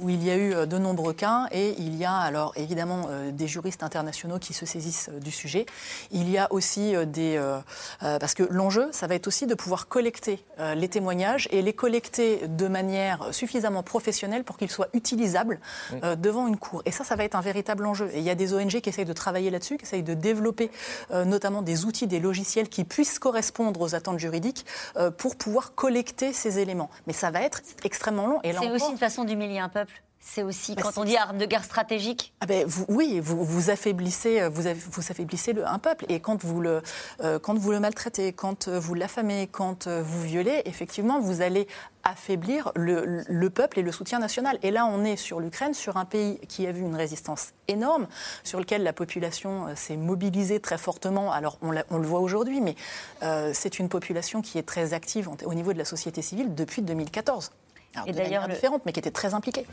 [0.00, 3.48] où il y a eu de nombreux cas et il y a alors évidemment des
[3.48, 5.64] juristes internationaux qui se saisissent du sujet.
[6.10, 7.40] Il y a aussi des...
[8.00, 12.46] parce que l'enjeu, ça va être aussi de pouvoir collecter les témoignages et les collecter
[12.46, 15.60] de manière suffisamment professionnelle pour qu'ils soient utilisés utilisable
[16.02, 16.82] euh, devant une cour.
[16.84, 18.10] Et ça, ça va être un véritable enjeu.
[18.12, 20.70] Et il y a des ONG qui essayent de travailler là-dessus, qui essayent de développer
[21.12, 25.74] euh, notamment des outils, des logiciels qui puissent correspondre aux attentes juridiques euh, pour pouvoir
[25.74, 26.90] collecter ces éléments.
[27.06, 28.40] Mais ça va être extrêmement long.
[28.42, 30.02] C'est aussi une façon d'humilier un peuple.
[30.28, 32.34] C'est aussi bah, quand on dit arme de guerre stratégique?
[32.40, 36.04] Ah ben, vous, oui, vous, vous affaiblissez, vous, vous affaiblissez le, un peuple.
[36.08, 36.82] Et quand vous le,
[37.42, 41.68] quand vous le maltraitez, quand vous l'affamez, quand vous violez, effectivement, vous allez
[42.06, 44.58] affaiblir le, peuple et le soutien national.
[44.62, 48.06] Et là, on est sur l'Ukraine, sur un pays qui a vu une résistance énorme,
[48.44, 51.32] sur lequel la population euh, s'est mobilisée très fortement.
[51.32, 52.76] Alors, on, le voit aujourd'hui, mais
[53.22, 56.82] euh, c'est une population qui est très active au niveau de la société civile depuis
[56.82, 57.50] 2014.
[57.94, 59.66] Alors, et d'ailleurs, différente, mais qui était très impliquée.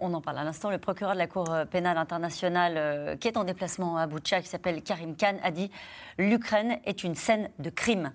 [0.00, 0.70] On, en parle à l'instant.
[0.70, 4.48] Le procureur de la Cour pénale internationale, euh, qui est en déplacement à Boutcha, qui
[4.48, 5.70] s'appelle Karim Khan, a dit
[6.18, 8.12] l'Ukraine est une scène de crime.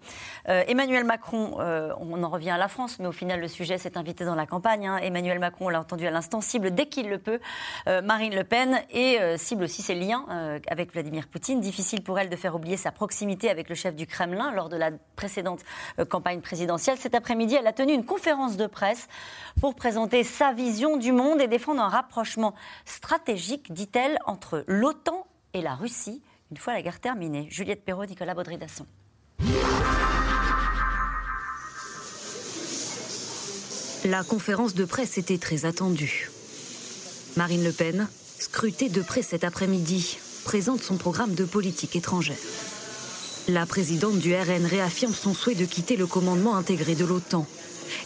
[0.47, 3.77] Euh, Emmanuel Macron, euh, on en revient à la France, mais au final, le sujet
[3.77, 4.87] s'est invité dans la campagne.
[4.87, 4.97] Hein.
[4.97, 7.39] Emmanuel Macron, on l'a entendu à l'instant, cible dès qu'il le peut
[8.03, 10.25] Marine Le Pen et cible aussi ses liens
[10.69, 11.59] avec Vladimir Poutine.
[11.59, 14.77] Difficile pour elle de faire oublier sa proximité avec le chef du Kremlin lors de
[14.77, 15.61] la précédente
[16.09, 16.97] campagne présidentielle.
[16.97, 19.07] Cet après-midi, elle a tenu une conférence de presse
[19.59, 22.53] pour présenter sa vision du monde et défendre un rapprochement
[22.85, 27.47] stratégique, dit-elle, entre l'OTAN et la Russie, une fois la guerre terminée.
[27.49, 28.85] Juliette Perrault, Nicolas Baudry-Dasson.
[34.05, 36.29] La conférence de presse était très attendue.
[37.35, 38.07] Marine Le Pen,
[38.37, 42.37] scrutée de près cet après-midi, présente son programme de politique étrangère.
[43.47, 47.47] La présidente du RN réaffirme son souhait de quitter le commandement intégré de l'OTAN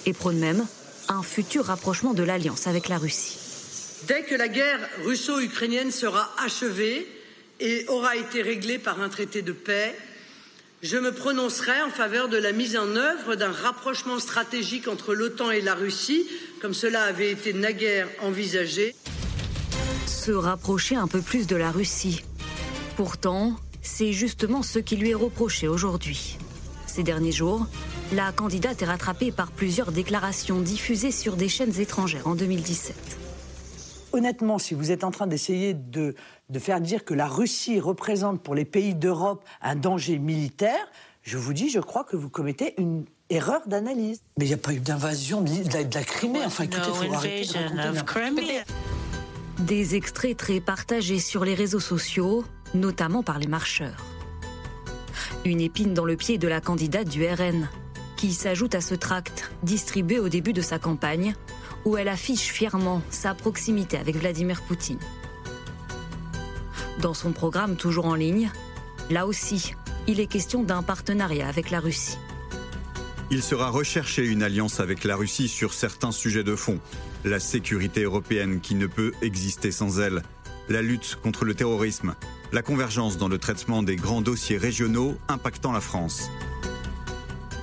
[0.05, 0.66] et prône même
[1.10, 3.49] un futur rapprochement de l'alliance avec la Russie.
[4.08, 7.08] Dès que la guerre russo-ukrainienne sera achevée
[7.60, 9.95] et aura été réglée par un traité de paix,
[10.82, 15.52] je me prononcerai en faveur de la mise en œuvre d'un rapprochement stratégique entre l'OTAN
[15.52, 16.26] et la Russie,
[16.62, 18.95] comme cela avait été naguère envisagé.
[20.08, 22.24] Se rapprocher un peu plus de la Russie.
[22.95, 26.38] Pourtant, c'est justement ce qui lui est reproché aujourd'hui.
[26.88, 27.68] Ces derniers jours,
[28.14, 32.95] la candidate est rattrapée par plusieurs déclarations diffusées sur des chaînes étrangères en 2017.
[34.12, 36.16] Honnêtement, si vous êtes en train d'essayer de,
[36.49, 40.88] de faire dire que la Russie représente pour les pays d'Europe un danger militaire,
[41.22, 44.22] je vous dis, je crois que vous commettez une erreur d'analyse.
[44.38, 46.39] Mais il n'y a pas eu d'invasion de, la Crimée.
[46.45, 48.64] Enfin, écoutez, il faut arrêter
[49.60, 52.43] Des extraits très partagés sur les réseaux sociaux,
[52.74, 54.05] notamment par les marcheurs.
[55.45, 57.70] Une épine dans le pied de la candidate du RN,
[58.20, 61.36] qui s'ajoute à ce tract distribué au début de sa campagne,
[61.86, 64.99] où elle affiche fièrement sa proximité avec Vladimir Poutine.
[66.99, 68.51] Dans son programme toujours en ligne,
[69.09, 69.74] là aussi,
[70.05, 72.17] il est question d'un partenariat avec la Russie.
[73.32, 76.80] Il sera recherché une alliance avec la Russie sur certains sujets de fond.
[77.24, 80.24] La sécurité européenne qui ne peut exister sans elle,
[80.67, 82.15] la lutte contre le terrorisme,
[82.51, 86.30] la convergence dans le traitement des grands dossiers régionaux impactant la France.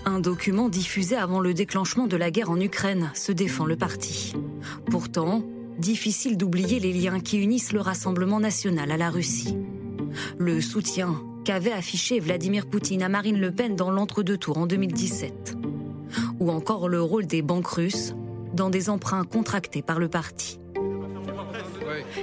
[0.09, 4.34] Un document diffusé avant le déclenchement de la guerre en Ukraine se défend le parti.
[4.88, 5.42] Pourtant,
[5.78, 9.59] difficile d'oublier les liens qui unissent le Rassemblement national à la Russie.
[10.38, 15.57] Le soutien qu'avait affiché Vladimir Poutine à Marine Le Pen dans l'entre-deux tours en 2017.
[16.38, 18.14] Ou encore le rôle des banques russes
[18.54, 20.61] dans des emprunts contractés par le parti.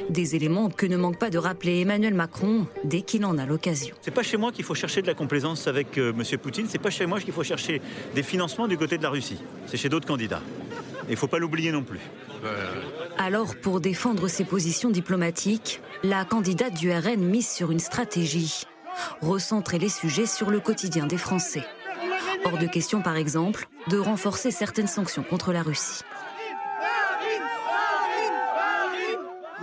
[0.09, 3.95] Des éléments que ne manque pas de rappeler Emmanuel Macron dès qu'il en a l'occasion.
[4.01, 6.38] C'est pas chez moi qu'il faut chercher de la complaisance avec euh, M.
[6.39, 7.82] Poutine, c'est pas chez moi qu'il faut chercher
[8.15, 9.39] des financements du côté de la Russie.
[9.67, 10.41] C'est chez d'autres candidats.
[11.07, 11.99] Il ne faut pas l'oublier non plus.
[13.17, 18.65] Alors, pour défendre ses positions diplomatiques, la candidate du RN mise sur une stratégie
[19.21, 21.63] recentrer les sujets sur le quotidien des Français.
[22.45, 26.03] Hors de question, par exemple, de renforcer certaines sanctions contre la Russie.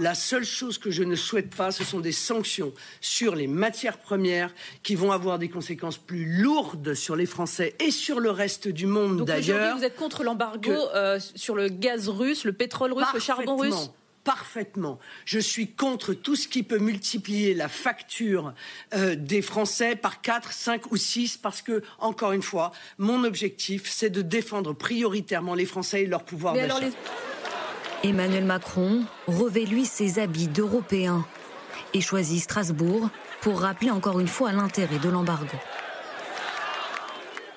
[0.00, 2.72] La seule chose que je ne souhaite pas, ce sont des sanctions
[3.02, 7.90] sur les matières premières qui vont avoir des conséquences plus lourdes sur les Français et
[7.90, 9.76] sur le reste du monde d'ailleurs.
[9.76, 13.90] Vous êtes contre l'embargo euh, sur le gaz russe, le pétrole russe, le charbon russe
[14.24, 14.98] parfaitement.
[15.24, 18.52] Je suis contre tout ce qui peut multiplier la facture
[18.94, 23.88] euh, des Français par 4, 5 ou 6 parce que, encore une fois, mon objectif,
[23.88, 26.90] c'est de défendre prioritairement les Français et leur pouvoir d'achat.
[28.02, 31.26] Emmanuel Macron revêt lui ses habits d'Européen
[31.92, 33.10] et choisit Strasbourg
[33.42, 35.56] pour rappeler encore une fois l'intérêt de l'embargo.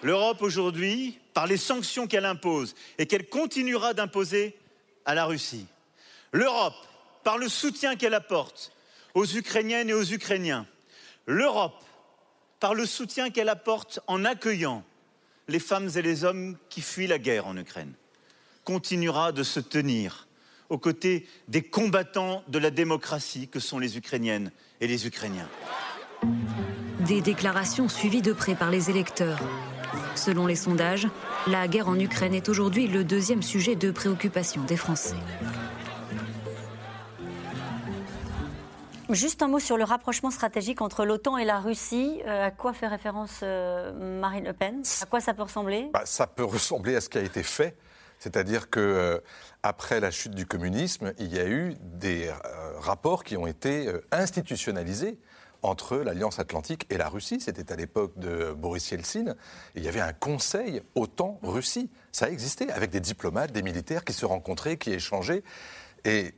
[0.02, 4.58] L'Europe aujourd'hui, par les sanctions qu'elle impose et qu'elle continuera d'imposer
[5.06, 5.66] à la Russie,
[6.34, 6.76] l'Europe,
[7.24, 8.74] par le soutien qu'elle apporte
[9.14, 10.66] aux Ukrainiennes et aux Ukrainiens,
[11.26, 11.82] l'Europe,
[12.60, 14.84] par le soutien qu'elle apporte en accueillant
[15.48, 17.94] les femmes et les hommes qui fuient la guerre en Ukraine,
[18.66, 20.28] continuera de se tenir
[20.70, 24.52] aux côtés des combattants de la démocratie que sont les Ukrainiennes
[24.82, 25.48] et les Ukrainiens.
[27.02, 29.40] Des déclarations suivies de près par les électeurs.
[30.16, 31.08] Selon les sondages,
[31.48, 35.16] la guerre en Ukraine est aujourd'hui le deuxième sujet de préoccupation des Français.
[39.10, 42.22] Juste un mot sur le rapprochement stratégique entre l'OTAN et la Russie.
[42.26, 44.82] Euh, à quoi fait référence euh, Marine Le Pen?
[45.02, 45.90] À quoi ça peut ressembler?
[45.94, 47.76] Bah, Ça peut ressembler à ce qui a été fait.
[48.24, 49.20] C'est-à-dire que euh,
[49.64, 53.90] après la chute du communisme, il y a eu des euh, rapports qui ont été
[53.90, 55.20] euh, institutionnalisés
[55.62, 57.42] entre l'Alliance Atlantique et la Russie.
[57.42, 59.36] C'était à l'époque de Boris Yeltsin.
[59.76, 61.90] il y avait un conseil OTAN-Russie.
[62.14, 65.44] Ça existait, avec des diplomates, des militaires qui se rencontraient, qui échangeaient.
[66.06, 66.34] Et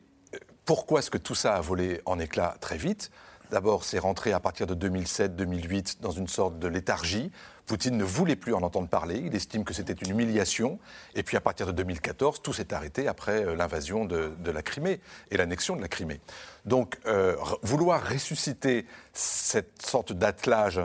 [0.66, 3.12] pourquoi est-ce que tout ça a volé en éclats très vite?
[3.52, 7.32] D'abord, c'est rentré à partir de 2007-2008 dans une sorte de léthargie.
[7.66, 10.80] Poutine ne voulait plus en entendre parler, il estime que c'était une humiliation.
[11.16, 15.00] Et puis à partir de 2014, tout s'est arrêté après euh, l'invasion de, la Crimée
[15.32, 16.22] et l'annexion de la Crimée.
[16.66, 20.80] Donc euh, vouloir ressusciter cette sorte d'attelage,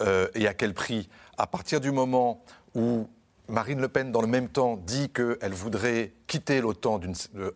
[0.00, 1.08] euh, et à quel prix?
[1.36, 2.42] À partir du moment
[2.74, 3.08] où
[3.48, 7.00] Marine Le Pen, dans le même temps, dit qu'elle voudrait quitter l'OTAN,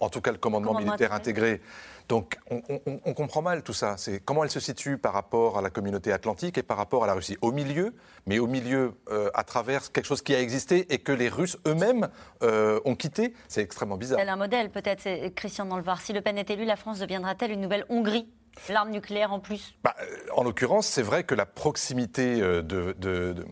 [0.00, 1.62] en tout cas le commandement militaire intégré
[2.08, 3.96] donc on, comprend mal tout ça.
[3.96, 7.06] C'est comment elle se situe par rapport à la communauté atlantique et par rapport à
[7.06, 7.36] la Russie.
[7.40, 7.94] Au milieu,
[8.26, 11.58] mais au milieu euh, à travers quelque chose qui a existé et que les Russes
[11.66, 12.08] eux-mêmes
[12.42, 13.34] euh, ont quitté.
[13.48, 14.20] C'est extrêmement bizarre.
[14.20, 16.00] Elle a un modèle peut-être, Christian Danlevar.
[16.00, 18.28] Si Le Pen est élu, la France deviendra-t-elle une nouvelle Hongrie?
[18.68, 19.94] L'arme nucléaire en plus bah,
[20.34, 23.44] En l'occurrence, c'est vrai que la proximité euh, de de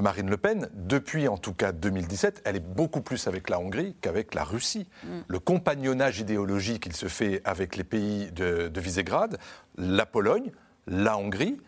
[0.00, 3.94] Marine Le Pen, depuis en tout cas 2017, elle est beaucoup plus avec la Hongrie
[4.00, 4.86] qu'avec la Russie.
[5.04, 5.08] Mm.
[5.28, 9.38] Le compagnonnage idéologique qu'il se fait avec les pays de, de Visegrad,
[9.76, 10.50] la Pologne,
[10.86, 11.58] la Hongrie,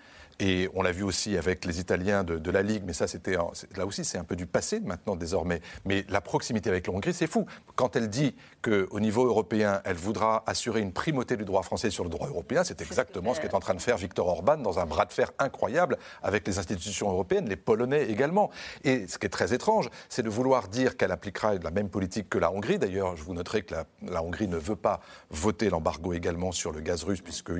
[0.41, 3.37] et on l'a vu aussi avec les Italiens de, la Ligue, mais ça, c'était
[3.77, 5.61] là aussi, c'est un peu du passé maintenant désormais.
[5.85, 7.47] Mais la proximité avec la Hongrie, c'est fou.
[7.75, 12.05] Quand elle dit qu'au niveau européen, elle voudra assurer une primauté du droit français sur
[12.05, 14.87] le droit européen, c'est exactement ce qu'est en train de faire Viktor Orban dans un
[14.87, 18.51] bras de fer incroyable avec les institutions européennes, les Polonais également.
[18.85, 22.29] Et ce qui est très étrange, c'est de vouloir dire qu'elle appliquera la même politique
[22.29, 22.79] que la Hongrie.
[22.79, 26.71] D'ailleurs, je vous noterai que la, la Hongrie ne veut pas voter l'embargo également sur
[26.71, 27.53] le gaz russe, puisque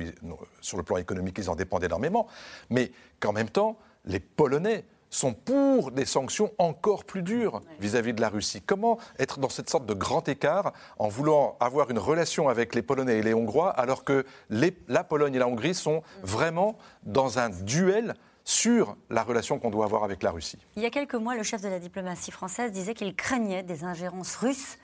[0.61, 2.27] sur le plan économique, ils en dépendent énormément
[2.69, 8.21] mais qu'en même temps, les Polonais sont pour des sanctions encore plus dures vis-à-vis de
[8.21, 8.61] la Russie.
[8.61, 12.81] Comment être dans cette sorte de grand écart en voulant avoir une relation avec les
[12.81, 17.49] Polonais et les Hongrois alors que la Pologne et la Hongrie sont vraiment dans un
[17.49, 18.13] duel
[18.43, 20.57] sur la relation qu'on doit avoir avec la Russie?
[20.75, 23.83] Il y a quelques mois, le chef de la diplomatie française disait qu'il craignait des
[23.83, 24.77] ingérences russes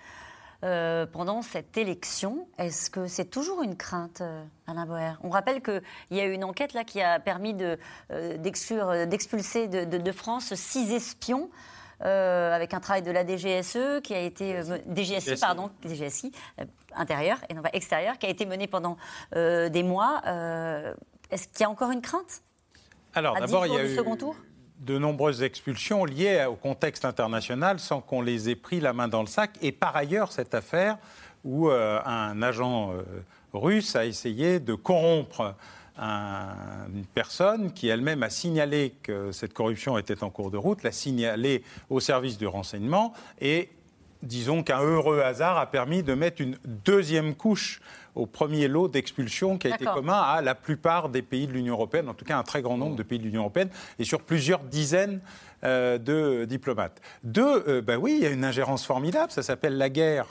[0.64, 2.47] euh, pendant cette élection.
[2.58, 5.14] Est-ce que c'est toujours une crainte, euh, Alain Boer?
[5.22, 5.82] On rappelle qu'il
[6.12, 11.49] y a eu une enquête là, qui a permis euh, d'expulser de, France six espions.
[11.99, 16.32] avec un travail de la DGSE qui a été DGSI, pardon DGSI
[16.95, 18.97] intérieur et non pas extérieur qui a été mené pendant
[19.34, 20.22] des mois.
[21.32, 22.41] Est-ce qu'il y a encore une crainte?
[23.14, 24.36] Alors d'abord il y a eu second tour?
[24.86, 29.21] De nombreuses expulsions liées au contexte international sans qu'on les ait pris la main dans
[29.21, 29.57] le sac.
[29.61, 30.97] Et par ailleurs, cette affaire
[31.43, 33.03] où euh, un agent euh,
[33.53, 35.55] russe a essayé de corrompre
[35.97, 40.91] une personne qui elle-même a signalé que cette corruption était en cours de route, l'a
[40.91, 43.69] signalé au service du renseignement et
[44.21, 47.79] disons qu'un heureux hasard a permis de mettre une deuxième couche
[48.16, 51.74] au premier lot d'expulsion qui a été commun à la plupart des pays de l'Union
[51.74, 54.22] européenne, en tout cas un très grand nombre de pays de l'Union européenne, et sur
[54.22, 55.22] plusieurs dizaines
[55.64, 57.01] de diplomates.
[57.24, 60.28] Deux, ben oui, il y a une ingérence formidable, ça s'appelle la guerre.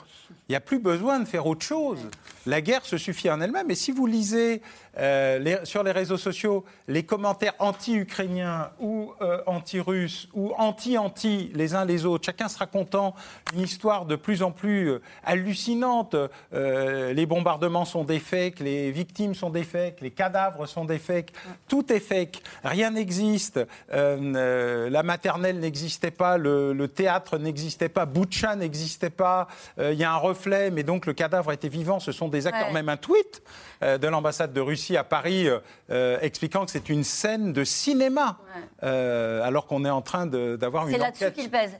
[0.47, 1.99] Il n'y a plus besoin de faire autre chose.
[2.45, 3.71] La guerre se suffit en elle-même.
[3.71, 4.61] Et si vous lisez
[4.99, 11.85] euh, sur les réseaux sociaux les commentaires anti-ukrainiens ou euh, anti-russes ou anti-anti les uns
[11.85, 13.15] les autres, chacun sera content
[13.51, 16.15] d'une histoire de plus en plus hallucinante.
[16.51, 21.33] les bombardements sont des fakes, les victimes sont des fakes, les cadavres sont des fakes.
[21.67, 22.43] Tout est fake.
[22.63, 23.59] Rien n'existe.
[23.91, 29.47] la maternelle n'existait pas, le, théâtre n'existait pas, Boucha n'existait pas.
[29.79, 31.99] Il y a un reflet, mais donc le cadavre était vivant.
[31.99, 32.73] Ce sont des acteurs.
[32.73, 33.41] Même un tweet
[33.81, 35.59] euh, de l'ambassade de Russie à Paris euh,
[35.89, 38.37] euh, expliquant que c'est une scène de cinéma,
[38.81, 40.93] alors qu'on est en train d'avoir une.
[40.93, 41.79] C'est là-dessus qu'il pèse.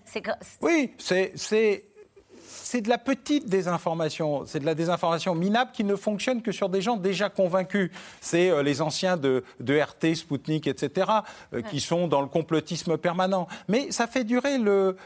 [0.62, 1.86] Oui, c'est
[2.76, 4.46] c'est de la petite désinformation.
[4.46, 7.90] C'est de la désinformation minable qui ne fonctionne que sur des gens déjà convaincus.
[8.20, 11.10] C'est euh, les anciens de, RT, Sputnik, etc.,
[11.54, 13.48] euh, qui sont dans le complotisme permanent.
[13.70, 14.98] Mais ça fait durer le.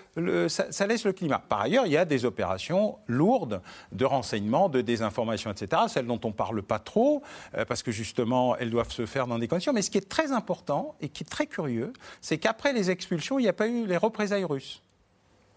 [0.47, 1.43] ça, laisse le climat.
[1.47, 3.61] Par ailleurs, il y a des opérations lourdes
[3.91, 7.21] de renseignement, de désinformation, etc., celles dont on ne parle pas trop,
[7.55, 9.73] euh, parce que justement, elles doivent se faire dans des conditions.
[9.73, 13.37] Mais ce qui est très important et qui est très curieux, c'est qu'après les expulsions,
[13.37, 14.81] il n'y a pas eu les représailles russes.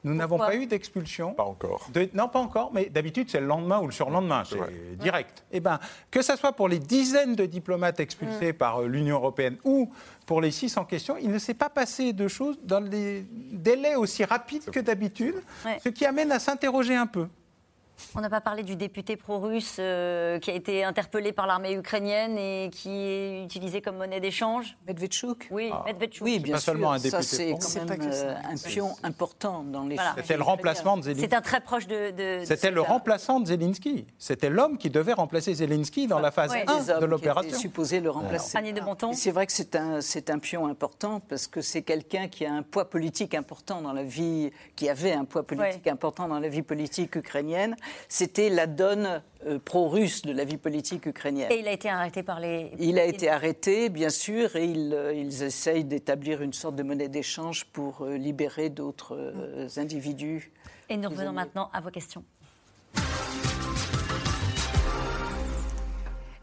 [0.04, 1.32] Nous n'avons pas eu d'expulsion.
[1.34, 1.88] Pas encore.
[2.14, 5.44] non, pas encore, mais d'habitude, c'est le lendemain ou le surlendemain, c'est direct.
[5.52, 5.78] Eh bien,
[6.10, 8.56] que ce soit pour les dizaines de diplomates expulsés mm.
[8.56, 9.92] par euh, l'Union européenne ou
[10.26, 13.94] pour les six en question, il ne s'est pas passé de choses dans des délais
[13.94, 15.34] aussi rapides que d'habitude,
[15.82, 17.26] ce qui amène à s'interroger un peu.
[18.14, 22.36] On n'a pas parlé du député pro-russe euh, qui a été interpellé par l'armée ukrainienne
[22.36, 24.76] et qui est utilisé comme monnaie d'échange.
[24.86, 25.84] Medvedchuk Oui, ah.
[26.20, 26.72] Oui, bien sûr.
[26.72, 30.42] Seulement un député ça, c'est quand même euh, un pion important dans les C'était le
[30.42, 31.28] remplacement de Zelensky.
[31.28, 32.12] C'est un très proche de...
[32.44, 34.06] C'était le remplaçant de Zelensky.
[34.18, 37.56] C'était l'homme qui devait remplacer Zelensky dans la phase 1 de l'opération.
[37.58, 38.58] supposé le remplacer.
[38.58, 39.12] Annie de Bonton.
[39.14, 42.62] C'est vrai que c'est un, un pion important parce que c'est quelqu'un qui a un
[42.62, 46.62] poids politique important dans la vie, qui avait un poids politique important dans la vie
[46.62, 47.76] politique ukrainienne
[48.08, 51.50] c'était la donne euh, pro-russe de la vie politique ukrainienne.
[51.50, 52.72] Et il a été arrêté par les...
[52.78, 56.82] Il a été arrêté, bien sûr, et ils, euh, ils essayent d'établir une sorte de
[56.82, 59.18] monnaie d'échange pour euh, libérer d'autres
[59.76, 60.52] individus.
[60.88, 62.24] Et nous revenons maintenant à vos questions.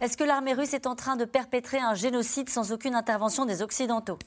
[0.01, 3.61] Est-ce que l'armée russe est en train de perpétrer un génocide sans aucune intervention des
[3.61, 4.17] Occidentaux?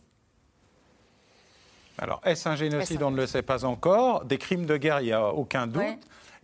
[1.99, 3.03] Alors, est-ce un génocide?
[3.03, 4.25] On ne le sait pas encore.
[4.25, 5.83] Des crimes de guerre, il n'y a aucun doute.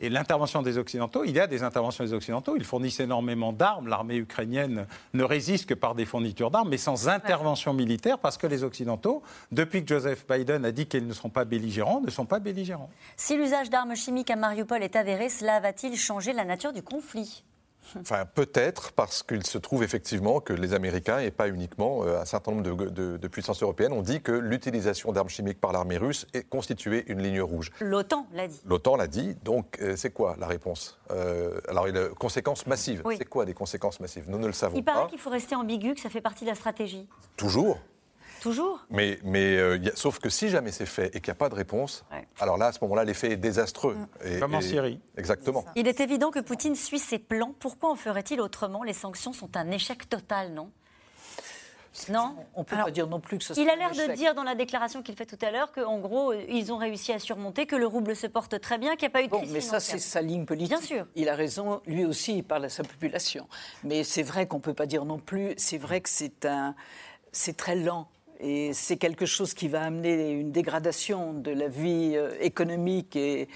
[0.01, 2.55] Et l'intervention des Occidentaux, il y a des interventions des Occidentaux.
[2.57, 3.89] Ils fournissent énormément d'armes.
[3.89, 8.47] L'armée ukrainienne ne résiste que par des fournitures d'armes, mais sans intervention militaire, parce que
[8.47, 12.27] les Occidentaux, depuis que Joseph Biden a dit qu'ils ne seront pas belligérants, ne sont
[12.27, 12.91] pas belligérants.
[13.17, 17.43] Si l'usage d'armes chimiques à Mariupol est avéré, cela va-t-il changer la nature du conflit?
[18.01, 22.25] Enfin, peut-être parce qu'il se trouve effectivement que les Américains, et pas uniquement euh, un
[22.25, 26.49] certain nombre de, puissances européennes, ont dit que l'utilisation d'armes chimiques par l'armée russe est
[26.49, 27.71] constituée une ligne rouge.
[27.81, 28.61] L'OTAN l'a dit.
[28.65, 29.37] L'OTAN l'a dit.
[29.45, 33.03] Donc, euh, c'est quoi la réponse euh, Alors, a conséquences massives.
[33.17, 34.25] C'est quoi des conséquences massives?
[34.29, 34.79] Nous ne le savons pas.
[34.79, 37.07] Il paraît qu'il faut rester ambigu, que ça fait partie de la stratégie.
[37.37, 37.79] Toujours.
[38.41, 38.85] Toujours.
[38.91, 41.55] Mais, mais euh, sauf que si jamais c'est fait et qu'il n'y a pas de
[41.55, 42.05] réponse,
[42.41, 43.97] alors là, à ce moment-là, l'effet est désastreux.
[44.25, 44.39] Mm.
[44.41, 45.01] Comme en Syrie.
[45.17, 45.65] Exactement.
[45.75, 47.55] Il est évident que Poutine suit ses plans.
[47.59, 48.83] Pourquoi en ferait-il autrement?
[48.83, 50.71] Les sanctions sont un échec total, non?
[52.09, 52.37] Non?
[52.55, 54.35] On ne peut pas dire non plus que ce soit Il a l'air de dire
[54.35, 57.67] dans la déclaration qu'il fait tout à l'heure qu'en gros, ils ont réussi à surmonter,
[57.67, 59.61] que le rouble se porte très bien, qu'il n'y a pas eu de bon, Mais
[59.61, 60.69] ça, c'est sa ligne politique.
[60.69, 61.07] Bien sûr.
[61.17, 63.49] Il a raison, lui aussi, il parle à sa population.
[63.83, 66.75] Mais c'est vrai qu'on ne peut pas dire non plus, c'est vrai que c'est un...
[67.31, 68.09] C'est très lent
[68.41, 73.49] et c'est quelque chose qui va amener une dégradation de la vie euh, économique et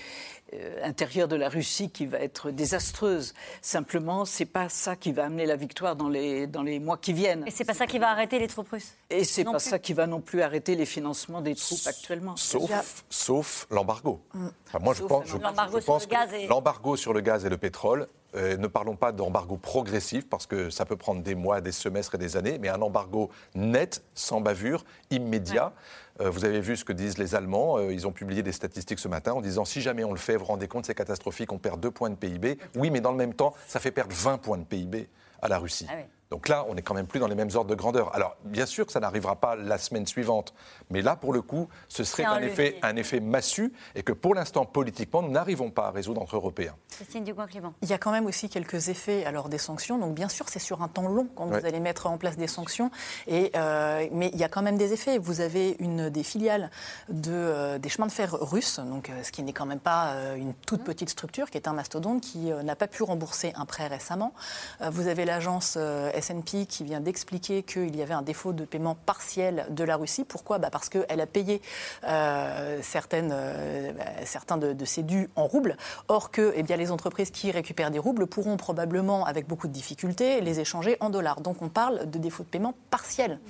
[0.83, 3.35] intérieure de la Russie qui va être désastreuse.
[3.61, 7.13] Simplement, c'est pas ça qui va amener la victoire dans les, dans les mois qui
[7.13, 7.45] viennent.
[7.47, 8.95] Et c'est pas ça qui va arrêter les troupes russes?
[9.11, 12.37] Et c'est pas ça qui va non plus arrêter les financements des troupes actuellement.
[12.37, 14.21] Sauf, sauf l'embargo.
[14.35, 14.49] Mm.
[14.81, 15.37] moi, je pense, je,
[15.85, 20.27] pense que l'embargo sur le gaz et le pétrole euh, ne parlons pas d'embargo progressif,
[20.29, 23.31] parce que ça peut prendre des mois, des semestres et des années, mais un embargo
[23.55, 25.67] net, sans bavure, immédiat.
[25.67, 27.79] Euh, vous avez vu ce que disent les Allemands.
[27.79, 30.37] Euh, ils ont publié des statistiques ce matin en disant si jamais on le fait,
[30.37, 32.59] vous rendez compte, c'est catastrophique, on perd deux points de PIB.
[32.77, 35.09] Oui, mais dans le même temps, ça fait perdre 20 points de PIB
[35.41, 35.87] à la Russie.
[35.89, 35.97] Ah
[36.33, 38.15] donc là, on n'est quand même plus dans les mêmes ordres de grandeur.
[38.15, 40.55] Alors, bien sûr que ça n'arrivera pas la semaine suivante,
[40.89, 44.35] mais là, pour le coup, ce serait un, effet, un effet massu et que pour
[44.35, 46.75] l'instant, politiquement, nous n'arrivons pas à résoudre entre Européens.
[46.89, 47.75] Christine Ducoin-Clément.
[47.83, 49.99] Il y a quand même aussi quelques effets alors, des sanctions.
[49.99, 52.47] Donc, bien sûr, c'est sur un temps long quand vous allez mettre en place des
[52.47, 52.91] sanctions.
[53.27, 55.19] Et, euh, mais il y a quand même des effets.
[55.19, 56.71] Vous avez une des filiales
[57.11, 60.15] de, euh, des chemins de fer russes, donc, euh, ce qui n'est quand même pas
[60.39, 60.85] une toute mmh.
[60.85, 64.33] petite structure, qui est un mastodonte qui n'a pas pu rembourser un prêt récemment.
[64.81, 65.77] vous avez l'agence
[66.23, 70.25] S&P qui vient d'expliquer qu'il y avait un défaut de paiement partiel de la Russie.
[70.25, 70.59] Pourquoi?
[70.59, 71.61] Bah Parce qu'elle a payé
[72.05, 73.93] euh, euh,
[74.25, 75.77] certains de, ses dus en roubles.
[76.09, 79.73] Or que eh bien, les entreprises qui récupèrent des roubles pourront probablement, avec beaucoup de
[79.73, 81.41] difficultés, les échanger en dollars.
[81.41, 83.41] Donc on parle de défaut de paiement partiel.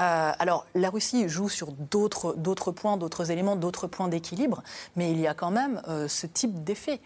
[0.00, 4.62] Euh, alors la Russie joue sur d'autres points, d'autres éléments, d'autres points d'équilibre,
[4.96, 7.00] mais il y a quand même ce type d'effets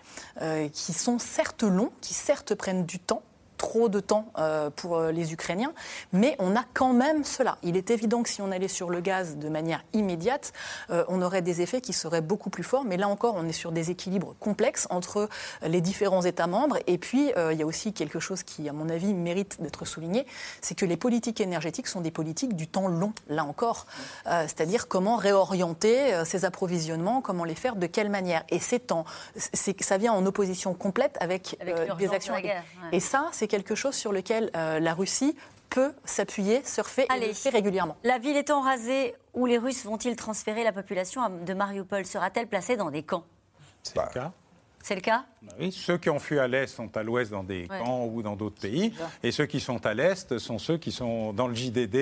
[0.72, 3.22] qui sont certes longs, qui certes prennent du temps,
[3.58, 5.72] trop de temps euh, pour euh, les Ukrainiens,
[6.12, 7.58] mais on a quand même cela.
[7.62, 10.52] Il est évident que si on allait sur le gaz de manière immédiate,
[10.90, 13.52] euh, on aurait des effets qui seraient beaucoup plus forts, mais là encore, on est
[13.52, 15.28] sur des équilibres complexes entre
[15.62, 18.88] les différents États membres, et puis il y a aussi quelque chose qui, à mon
[18.88, 20.26] avis, mérite d'être souligné,
[20.60, 23.86] c'est que les politiques énergétiques sont des politiques du temps long, là encore,
[24.24, 28.44] c'est-à-dire comment réorienter ces approvisionnements, comment les faire, de quelle manière.
[28.50, 28.92] Et c'est
[29.80, 31.58] ça vient en opposition complète avec,
[31.98, 32.34] des actions.
[32.92, 35.36] Et ça, c'est quelque chose sur lequel euh, la Russie
[35.70, 37.96] peut s'appuyer, surfer et le fait régulièrement.
[38.04, 42.06] La ville étant rasée, où les Russes vont-ils transférer la population de Mariupol?
[42.06, 43.24] Sera-t-elle placée dans des camps?
[43.82, 44.32] C'est le cas.
[44.82, 47.44] C'est le cas bah oui, ceux qui ont fui à l'Est sont à l'Ouest dans
[47.44, 48.92] des camps ou dans d'autres pays.
[49.22, 51.94] Et ceux qui sont à l'Est sont ceux qui sont dans le JDD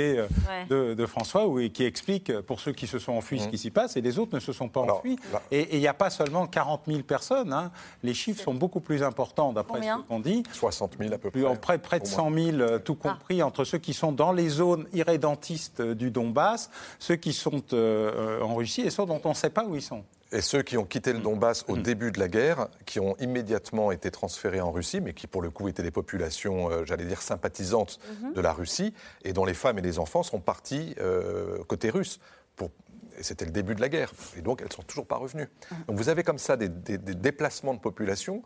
[0.71, 3.51] euh, de, François, où, qui explique pour ceux qui se sont enfuis ce mmh.
[3.51, 5.19] qui s'y passe et les autres ne se sont pas enfuis.
[5.51, 7.53] Et il n'y a pas seulement 40 000 personnes.
[7.53, 7.71] Hein.
[8.03, 10.43] Les chiffres sont beaucoup plus importants d'après ce qu'on dit.
[10.53, 11.57] 60 000 à peu près.
[11.61, 13.11] Près, près de 100 000, euh, tout ah.
[13.11, 18.41] compris, entre ceux qui sont dans les zones irrédentistes du Donbass, ceux qui sont euh,
[18.41, 20.05] en Russie et ceux dont on ne sait pas où ils sont.
[20.33, 23.93] Et ceux qui ont quitté le Donbass au début de la guerre, qui ont immédiatement
[23.93, 27.23] été transférés en Russie, mais qui pour le coup étaient des populations, euh, j'allais dire,
[27.23, 28.01] sympathisantes
[28.35, 28.93] de la Russie,
[29.25, 32.19] et dont les femmes et les enfants sont partis euh, côté russe.
[33.23, 34.13] C'était le début de la guerre.
[34.37, 35.49] Et donc elles ne sont toujours pas revenues.
[35.87, 38.43] Donc vous avez comme ça des, déplacements de population.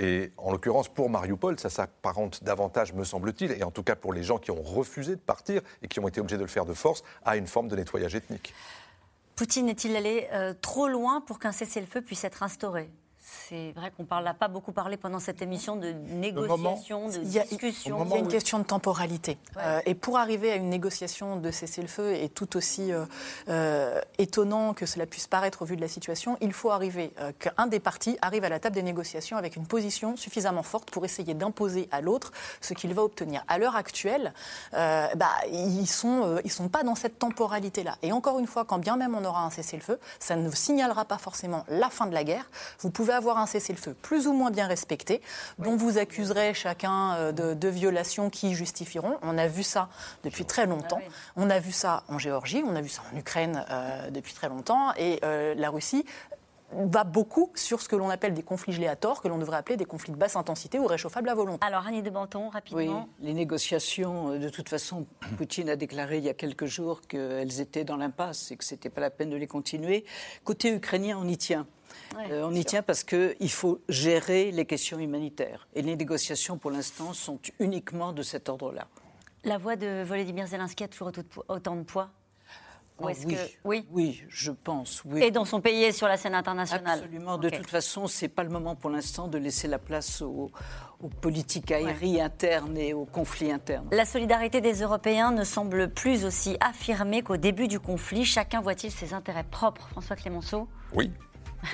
[0.00, 4.12] Et en l'occurrence, pour Mariupol, ça s'apparente davantage, me semble-t-il, et en tout cas pour
[4.12, 6.64] les gens qui ont refusé de partir et qui ont été obligés de le faire
[6.64, 8.54] de force, à une forme de nettoyage ethnique.
[9.38, 12.90] Poutine est-il allé euh, trop loin pour qu'un cessez-le-feu puisse être instauré?
[13.30, 18.04] C'est vrai qu'on n'a pas beaucoup parlé pendant cette émission de négociation, de discussion.
[18.04, 19.36] Il y a une question de temporalité.
[19.58, 23.04] Euh, et pour arriver à une négociation de cessez-le-feu, et tout aussi euh,
[23.48, 27.66] euh, étonnant que cela puisse paraître au vu de la situation, il faut arriver qu'un
[27.66, 31.34] des partis arrive à la table des négociations avec une position suffisamment forte pour essayer
[31.34, 33.44] d'imposer à l'autre ce qu'il va obtenir.
[33.48, 34.32] À l'heure actuelle,
[34.72, 37.96] bah, ils ne sont, ils sont pas dans cette temporalité-là.
[38.02, 41.18] Et encore une fois, quand bien même on aura un cessez-le-feu, ça ne signalera pas
[41.18, 42.48] forcément la fin de la guerre.
[42.80, 45.20] Vous pouvez avoir un cessez-le-feu plus ou moins bien respecté,
[45.58, 49.18] dont vous accuserez chacun euh, de, violations qui justifieront.
[49.22, 49.88] On a vu ça
[50.24, 51.00] depuis très longtemps.
[51.00, 54.32] Ah on a vu ça en Géorgie, on a vu ça en Ukraine euh, depuis
[54.32, 54.94] très longtemps.
[54.96, 56.04] Et euh, la Russie
[56.72, 59.86] va beaucoup sur ce que l'on appelle des conflits geléateurs, que l'on devrait appeler des
[59.86, 61.66] conflits de basse intensité ou réchauffables à volonté.
[61.66, 63.08] Alors, Annie de Banton, rapidement.
[63.20, 65.06] Oui, les négociations, de toute façon,
[65.38, 68.74] Poutine a déclaré il y a quelques jours qu'elles étaient dans l'impasse et que ce
[68.74, 70.04] n'était pas la peine de les continuer.
[70.44, 71.66] Côté ukrainien, on y tient.
[72.16, 75.68] Euh, on y tient parce qu'il faut gérer les questions humanitaires.
[75.74, 78.86] Et les négociations, pour l'instant, sont uniquement de cet ordre-là.
[79.44, 81.12] La voix de Volodymyr Zelensky a toujours
[81.48, 82.10] autant de poids?
[83.00, 83.36] Ah oui.
[83.64, 83.86] oui?
[83.92, 85.02] oui, je pense.
[85.04, 85.22] Oui.
[85.22, 86.98] Et dans son pays et sur la scène internationale?
[86.98, 87.38] Absolument.
[87.38, 90.50] De toute façon, c'est pas le moment pour l'instant de laisser la place aux,
[91.20, 93.88] politiques aériennes internes et aux conflits internes.
[93.92, 98.24] La solidarité des Européens ne semble plus aussi affirmée qu'au début du conflit.
[98.24, 100.68] Chacun voit-il ses intérêts propres, François Clémenceau?
[100.92, 101.12] Oui,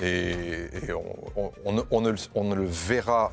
[0.03, 0.69] et,
[1.65, 3.31] on, ne, le verra,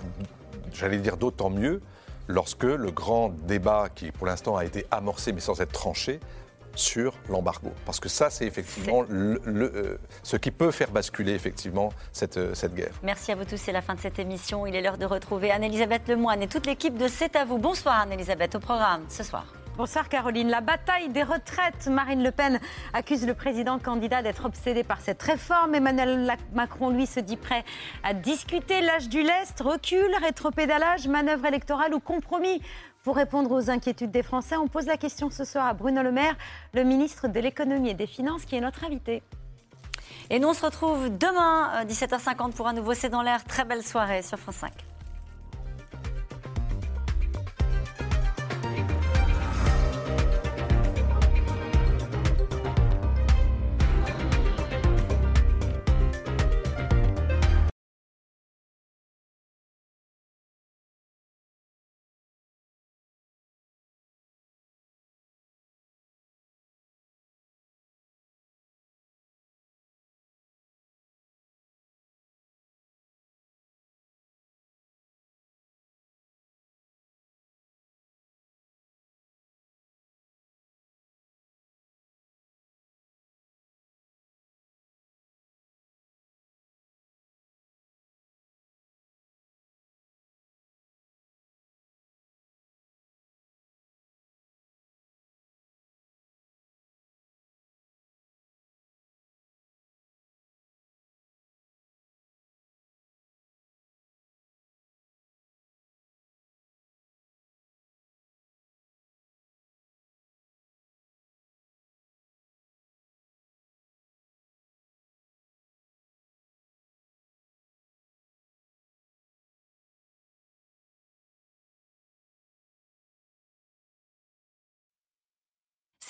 [0.74, 1.82] j'allais dire d'autant mieux,
[2.28, 6.20] lorsque le grand débat qui pour l'instant a été amorcé mais sans être tranché
[6.76, 7.72] sur l'embargo.
[7.86, 12.74] Parce que ça, c'est effectivement euh, ce qui peut faire basculer effectivement cette, euh, cette
[12.74, 12.94] guerre.
[13.04, 14.66] Merci à vous tous, c'est la fin de cette émission.
[14.66, 17.58] Il est l'heure de retrouver Anne-Elisabeth Lemoine et toute l'équipe de C'est à vous.
[17.58, 19.46] Bonsoir Anne-Elisabeth, au programme ce soir.
[19.82, 20.48] Bonsoir Caroline.
[20.48, 21.88] La bataille des retraites.
[21.88, 22.60] Marine Le Pen
[22.94, 25.74] accuse le président candidat d'être obsédé par cette réforme.
[25.74, 27.66] Emmanuel Macron, lui, se dit prêt
[28.04, 32.62] à discuter l'âge du lest, recul, rétropédalage, manœuvre électorale ou compromis.
[33.04, 36.12] Pour répondre aux inquiétudes des Français, on pose la question ce soir à Bruno Le
[36.12, 36.36] Maire,
[36.76, 39.24] le ministre de l'économie et des finances, qui est notre invité.
[40.30, 43.44] Et nous, on se retrouve demain, 17h50, euh, pour un nouveau C'est dans l'air.
[43.46, 44.91] Très belle soirée sur France 5.